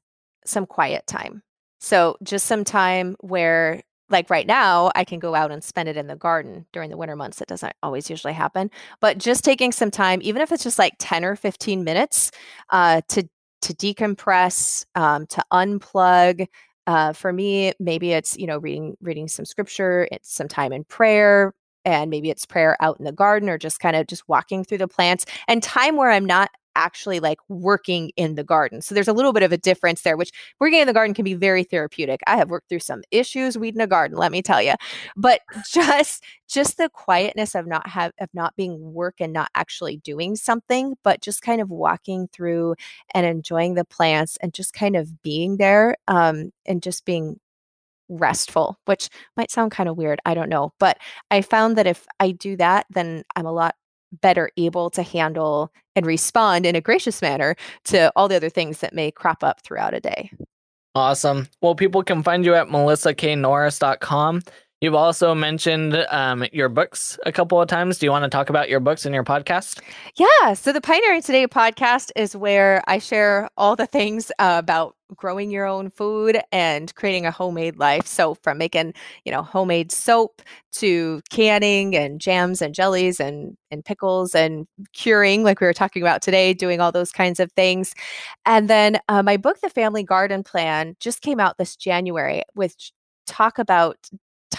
[0.45, 1.43] some quiet time.
[1.81, 5.97] So, just some time where, like right now, I can go out and spend it
[5.97, 7.39] in the garden during the winter months.
[7.39, 8.71] That doesn't always usually happen,
[9.01, 12.31] but just taking some time, even if it's just like 10 or 15 minutes,
[12.71, 13.29] uh, to
[13.63, 16.47] to decompress, um, to unplug,
[16.87, 20.85] uh, for me, maybe it's you know reading reading some scripture, it's some time in
[20.85, 24.65] prayer, and maybe it's prayer out in the garden or just kind of just walking
[24.65, 28.81] through the plants and time where I'm not actually like working in the garden.
[28.81, 31.25] So there's a little bit of a difference there, which working in the garden can
[31.25, 32.21] be very therapeutic.
[32.27, 34.75] I have worked through some issues weeding a garden, let me tell you.
[35.17, 39.97] But just just the quietness of not have of not being work and not actually
[39.99, 42.75] doing something, but just kind of walking through
[43.15, 47.41] and enjoying the plants and just kind of being there um, and just being
[48.09, 50.21] restful, which might sound kind of weird.
[50.25, 50.73] I don't know.
[50.79, 50.99] But
[51.31, 53.75] I found that if I do that, then I'm a lot
[54.21, 58.79] better able to handle and respond in a gracious manner to all the other things
[58.81, 60.31] that may crop up throughout a day.
[60.95, 61.47] Awesome.
[61.61, 64.43] Well, people can find you at melissaknorris.com.
[64.87, 67.99] You've also mentioned um, your books a couple of times.
[67.99, 69.81] Do you want to talk about your books in your podcast?
[70.15, 70.55] Yeah.
[70.55, 75.51] So, the Pioneering Today podcast is where I share all the things uh, about growing
[75.51, 78.07] your own food and creating a homemade life.
[78.07, 80.41] So, from making, you know, homemade soap
[80.75, 86.01] to canning and jams and jellies and, and pickles and curing, like we were talking
[86.01, 87.93] about today, doing all those kinds of things.
[88.45, 92.77] And then uh, my book, The Family Garden Plan, just came out this January with
[93.27, 94.09] talk about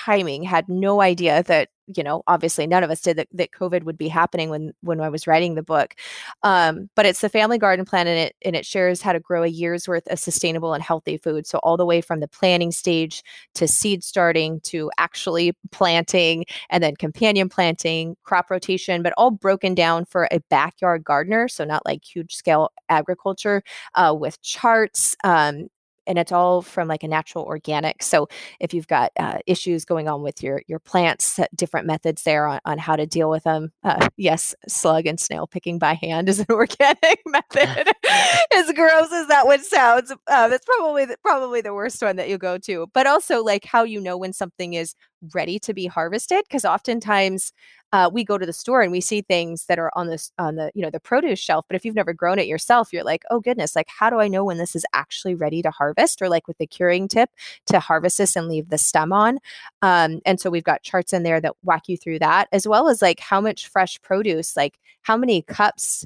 [0.08, 3.84] timing had no idea that you know obviously none of us did that, that covid
[3.84, 5.96] would be happening when when i was writing the book
[6.44, 9.44] um, but it's the family garden plan and it and it shares how to grow
[9.44, 11.48] a year's worth of sustainable and healthy food.
[11.48, 13.24] So all the way from the planning stage
[13.56, 19.76] to seed starting to actually planting and then companion planting crop rotation but all broken
[19.76, 21.48] down for a backyard gardener.
[21.48, 23.64] So not like huge scale agriculture
[23.96, 25.68] uh, with charts um,
[26.08, 28.02] and it's all from like a natural organic.
[28.02, 28.28] So
[28.60, 32.60] if you've got uh, issues going on with your your plants, different methods there on,
[32.66, 33.72] on how to deal with them.
[33.84, 37.92] Uh, yes, slug and snail picking by hand is an organic method.
[38.54, 42.30] as gross as that one sounds, uh, that's probably the, probably the worst one that
[42.30, 42.88] you go to.
[42.94, 44.96] But also like how you know when something is
[45.34, 47.52] ready to be harvested, because oftentimes
[47.94, 50.56] uh, we go to the store and we see things that are on this on
[50.56, 53.24] the you know the produce shelf but if you've never grown it yourself you're like
[53.30, 56.22] oh goodness like how do i know when this is actually ready to harvest?
[56.22, 57.30] or like with the curing tip
[57.66, 59.40] to harvest this and leave the stem on.
[59.82, 62.88] Um, and so we've got charts in there that whack you through that as well
[62.88, 66.06] as like how much fresh produce like how many cups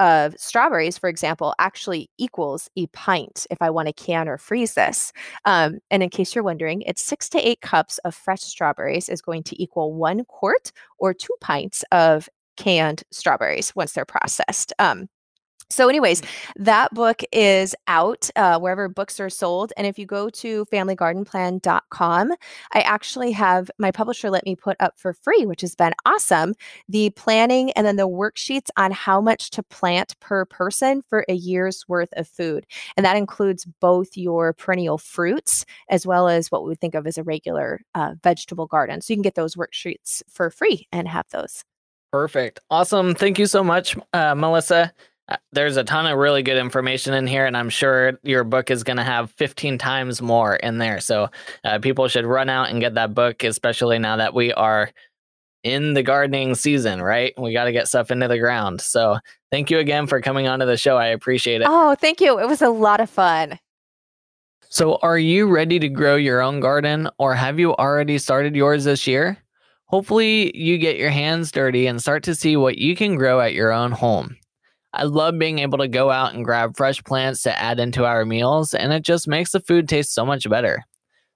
[0.00, 4.74] of strawberries, for example, actually equals a pint if I want to can or freeze
[4.74, 5.12] this.
[5.44, 9.22] Um, and in case you're wondering, it's six to eight cups of fresh strawberries is
[9.22, 14.72] going to equal one quart or two pints of canned strawberries once they're processed.
[14.78, 15.08] Um,
[15.70, 16.26] so, anyways, mm.
[16.56, 19.72] that book is out uh, wherever books are sold.
[19.76, 22.32] And if you go to familygardenplan.com,
[22.72, 26.54] I actually have my publisher let me put up for free, which has been awesome,
[26.88, 31.34] the planning and then the worksheets on how much to plant per person for a
[31.34, 32.66] year's worth of food.
[32.96, 37.06] And that includes both your perennial fruits as well as what we would think of
[37.06, 39.00] as a regular uh, vegetable garden.
[39.00, 41.64] So, you can get those worksheets for free and have those.
[42.12, 42.58] Perfect.
[42.70, 43.14] Awesome.
[43.14, 44.92] Thank you so much, uh, Melissa.
[45.30, 48.70] Uh, there's a ton of really good information in here, and I'm sure your book
[48.70, 51.00] is going to have 15 times more in there.
[51.00, 51.28] So
[51.64, 54.90] uh, people should run out and get that book, especially now that we are
[55.62, 57.32] in the gardening season, right?
[57.38, 58.80] We got to get stuff into the ground.
[58.80, 59.18] So
[59.50, 60.96] thank you again for coming onto the show.
[60.96, 61.66] I appreciate it.
[61.68, 62.38] Oh, thank you.
[62.40, 63.58] It was a lot of fun.
[64.72, 68.84] So, are you ready to grow your own garden, or have you already started yours
[68.84, 69.36] this year?
[69.86, 73.52] Hopefully, you get your hands dirty and start to see what you can grow at
[73.52, 74.36] your own home.
[74.92, 78.24] I love being able to go out and grab fresh plants to add into our
[78.24, 80.84] meals, and it just makes the food taste so much better.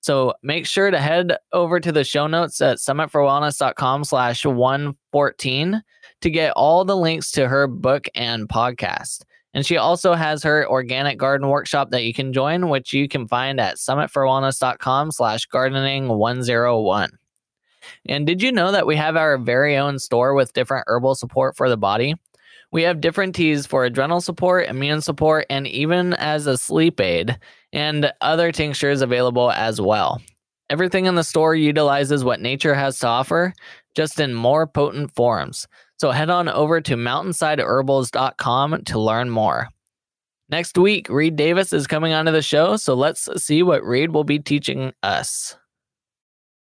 [0.00, 5.82] So make sure to head over to the show notes at summitforwellness.com slash 114
[6.20, 9.22] to get all the links to her book and podcast.
[9.54, 13.26] And she also has her organic garden workshop that you can join, which you can
[13.28, 17.10] find at summitforwellness.com slash gardening 101.
[18.06, 21.56] And did you know that we have our very own store with different herbal support
[21.56, 22.14] for the body?
[22.74, 27.38] We have different teas for adrenal support, immune support, and even as a sleep aid,
[27.72, 30.20] and other tinctures available as well.
[30.68, 33.52] Everything in the store utilizes what nature has to offer,
[33.94, 35.68] just in more potent forms.
[36.00, 39.68] So head on over to mountainsideherbals.com to learn more.
[40.48, 44.24] Next week, Reed Davis is coming onto the show, so let's see what Reed will
[44.24, 45.56] be teaching us.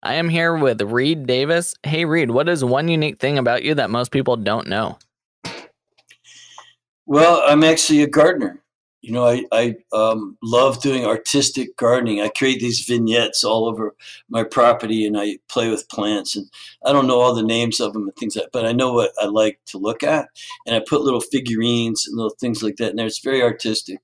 [0.03, 1.75] I am here with Reed Davis.
[1.83, 4.97] Hey, Reed, what is one unique thing about you that most people don't know?
[7.05, 8.63] Well, I'm actually a gardener.
[9.01, 12.21] You know, I, I um, love doing artistic gardening.
[12.21, 13.93] I create these vignettes all over
[14.29, 16.37] my property and I play with plants.
[16.37, 16.49] And
[16.85, 18.93] I don't know all the names of them and things like that, but I know
[18.93, 20.29] what I like to look at.
[20.65, 22.91] And I put little figurines and little things like that.
[22.91, 23.99] And it's very artistic.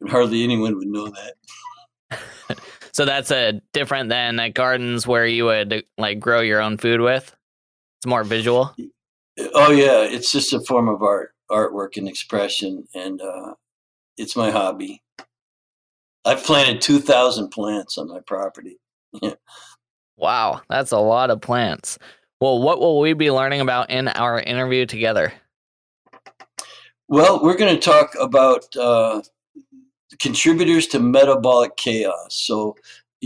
[0.00, 2.60] And hardly anyone would know that.
[2.92, 7.00] so that's a different than at gardens where you would like grow your own food
[7.00, 7.34] with?
[7.98, 8.76] It's more visual?
[9.54, 10.02] Oh, yeah.
[10.02, 13.54] It's just a form of art artwork and expression, and uh,
[14.16, 15.02] it's my hobby.
[16.24, 18.78] I've planted 2,000 plants on my property.
[20.16, 21.98] wow, that's a lot of plants.
[22.40, 25.32] Well, what will we be learning about in our interview together?
[27.08, 29.22] Well, we're going to talk about uh,
[30.18, 32.34] contributors to metabolic chaos.
[32.34, 32.76] So,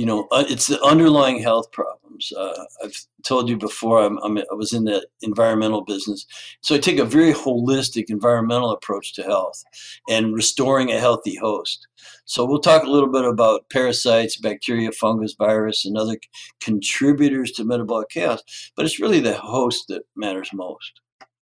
[0.01, 2.33] you know, uh, it's the underlying health problems.
[2.35, 6.25] Uh, I've told you before, I'm, I'm, i was in the environmental business.
[6.63, 9.63] So I take a very holistic environmental approach to health
[10.09, 11.87] and restoring a healthy host.
[12.25, 16.17] So we'll talk a little bit about parasites, bacteria, fungus, virus, and other
[16.63, 18.43] contributors to metabolic chaos,
[18.77, 20.99] but it's really the host that matters most.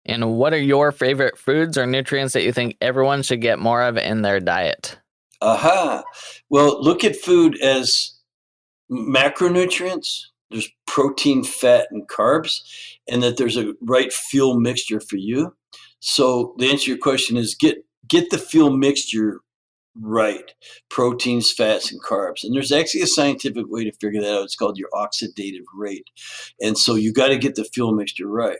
[0.03, 3.83] And what are your favorite foods or nutrients that you think everyone should get more
[3.83, 4.97] of in their diet?
[5.41, 6.03] Aha.
[6.49, 8.10] Well, look at food as
[8.91, 12.61] macronutrients, there's protein, fat, and carbs,
[13.09, 15.55] and that there's a right fuel mixture for you.
[15.99, 19.39] So the answer to your question is get get the fuel mixture
[19.99, 20.53] right
[20.89, 22.43] proteins, fats, and carbs.
[22.43, 24.43] And there's actually a scientific way to figure that out.
[24.43, 26.07] It's called your oxidative rate.
[26.61, 28.59] And so you got to get the fuel mixture right.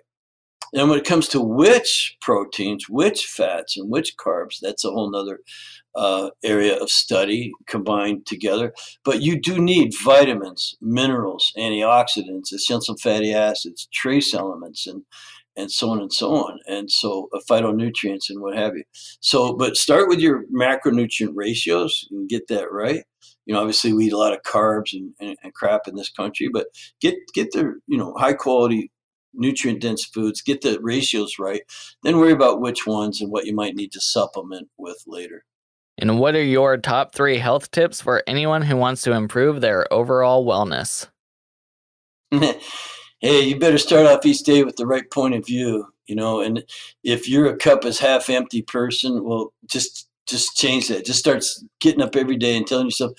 [0.73, 5.13] And when it comes to which proteins, which fats, and which carbs, that's a whole
[5.15, 5.39] other
[5.95, 8.73] uh, area of study combined together.
[9.03, 15.03] But you do need vitamins, minerals, antioxidants, essential fatty acids, trace elements, and
[15.57, 18.83] and so on and so on, and so uh, phytonutrients and what have you.
[19.19, 23.03] So, but start with your macronutrient ratios and get that right.
[23.45, 26.09] You know, obviously we eat a lot of carbs and, and, and crap in this
[26.09, 26.67] country, but
[27.01, 28.91] get get the you know high quality
[29.33, 31.61] nutrient dense foods, get the ratios right,
[32.03, 35.45] then worry about which ones and what you might need to supplement with later.
[35.97, 39.91] And what are your top three health tips for anyone who wants to improve their
[39.93, 41.07] overall wellness?
[42.31, 46.41] hey, you better start off each day with the right point of view, you know.
[46.41, 46.63] And
[47.03, 51.05] if you're a cup is half empty person, well, just just change that.
[51.05, 51.43] Just start
[51.79, 53.11] getting up every day and telling yourself,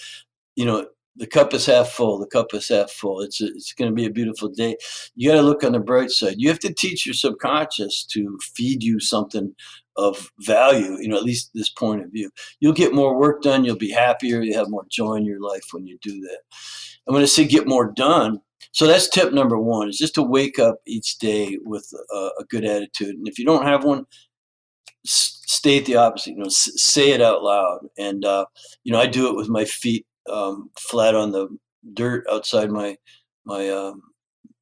[0.57, 0.87] you know,
[1.17, 2.19] the cup is half full.
[2.19, 3.21] The cup is half full.
[3.21, 4.77] It's a, it's going to be a beautiful day.
[5.15, 6.37] You got to look on the bright side.
[6.39, 9.55] You have to teach your subconscious to feed you something
[9.97, 12.31] of value, you know, at least this point of view.
[12.61, 13.65] You'll get more work done.
[13.65, 14.41] You'll be happier.
[14.41, 16.39] You have more joy in your life when you do that.
[17.07, 18.41] And when I say get more done,
[18.73, 22.45] so that's tip number one is just to wake up each day with a, a
[22.49, 23.17] good attitude.
[23.17, 24.07] And if you don't have one,
[25.05, 26.31] state the opposite.
[26.31, 27.81] You know, say it out loud.
[27.99, 28.47] And uh,
[28.85, 31.49] you know, I do it with my feet um, flat on the
[31.95, 32.97] dirt outside my
[33.45, 34.03] my um,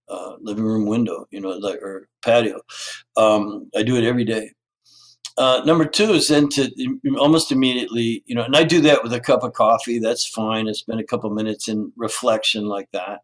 [0.09, 1.27] uh, living room window.
[1.31, 2.61] You know, like or patio.
[3.17, 4.53] Um, I do it every day.
[5.39, 6.71] Uh, number two is then to
[7.19, 9.99] almost immediately, you know, and I do that with a cup of coffee.
[9.99, 10.69] That's fine.
[10.69, 13.21] I spend a couple minutes in reflection like that.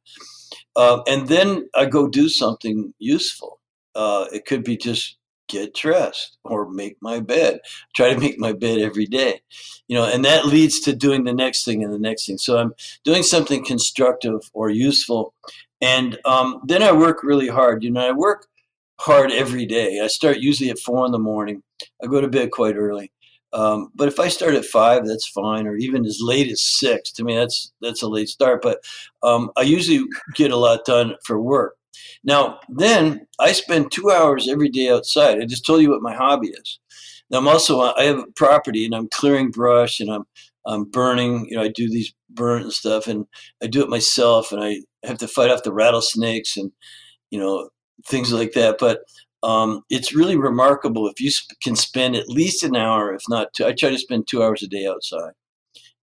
[0.76, 3.60] Uh, and then I go do something useful.
[3.94, 5.18] Uh, it could be just
[5.48, 7.60] get dressed or make my bed.
[7.94, 9.40] Try to make my bed every day,
[9.88, 12.38] you know, and that leads to doing the next thing and the next thing.
[12.38, 12.74] So I'm
[13.04, 15.34] doing something constructive or useful,
[15.80, 17.84] and um, then I work really hard.
[17.84, 18.46] You know, I work
[18.98, 20.00] hard every day.
[20.00, 21.62] I start usually at four in the morning.
[22.02, 23.12] I go to bed quite early.
[23.52, 27.12] Um, but if I start at five, that's fine, or even as late as six.
[27.12, 28.60] To me, that's that's a late start.
[28.60, 28.80] But
[29.22, 31.76] um, I usually get a lot done for work.
[32.24, 35.40] Now, then I spend two hours every day outside.
[35.40, 36.78] I just told you what my hobby is.
[37.30, 40.24] Now, I'm also I have a property, and I'm clearing brush, and I'm
[40.66, 41.46] I'm burning.
[41.48, 43.26] You know, I do these burn and stuff, and
[43.62, 46.70] I do it myself, and I have to fight off the rattlesnakes and
[47.30, 47.68] you know
[48.06, 48.76] things like that.
[48.78, 49.00] But
[49.42, 53.52] um, it's really remarkable if you sp- can spend at least an hour, if not
[53.54, 53.66] two.
[53.66, 55.32] I try to spend two hours a day outside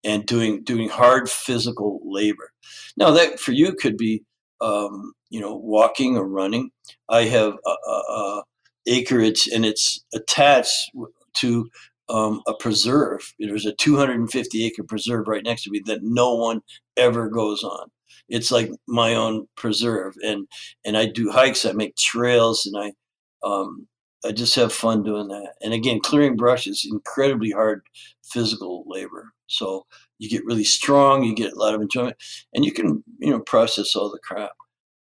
[0.04, 2.52] and doing doing hard physical labor.
[2.98, 4.24] Now that for you could be
[4.64, 6.72] um, you know walking or running.
[7.10, 8.44] I have a, a, a
[8.88, 10.92] acreage and it's attached
[11.38, 11.70] to
[12.10, 13.34] um, a preserve.
[13.40, 16.62] There's a 250 acre preserve right next to me that no one
[16.98, 17.88] ever goes on.
[18.30, 20.48] It's like my own preserve, and
[20.86, 21.66] and I do hikes.
[21.66, 23.88] I make trails, and I um,
[24.26, 25.54] I just have fun doing that.
[25.62, 27.82] And again, clearing brush is incredibly hard
[28.24, 29.34] physical labor.
[29.48, 29.86] So
[30.24, 32.16] you get really strong, you get a lot of enjoyment,
[32.54, 34.52] and you can you know process all the crap.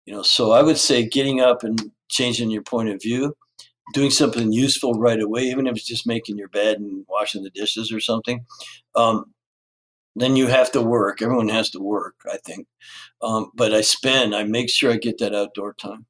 [0.05, 3.35] You know, so I would say getting up and changing your point of view,
[3.93, 7.49] doing something useful right away, even if it's just making your bed and washing the
[7.49, 8.45] dishes or something.
[8.95, 9.25] Um,
[10.15, 11.21] then you have to work.
[11.21, 12.65] Everyone has to work, I think.
[13.21, 16.05] Um, but I spend, I make sure I get that outdoor time.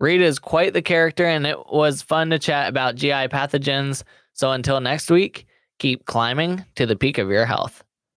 [0.00, 4.02] Reed is quite the character, and it was fun to chat about GI pathogens.
[4.32, 5.46] So until next week,
[5.78, 7.82] keep climbing to the peak of your health.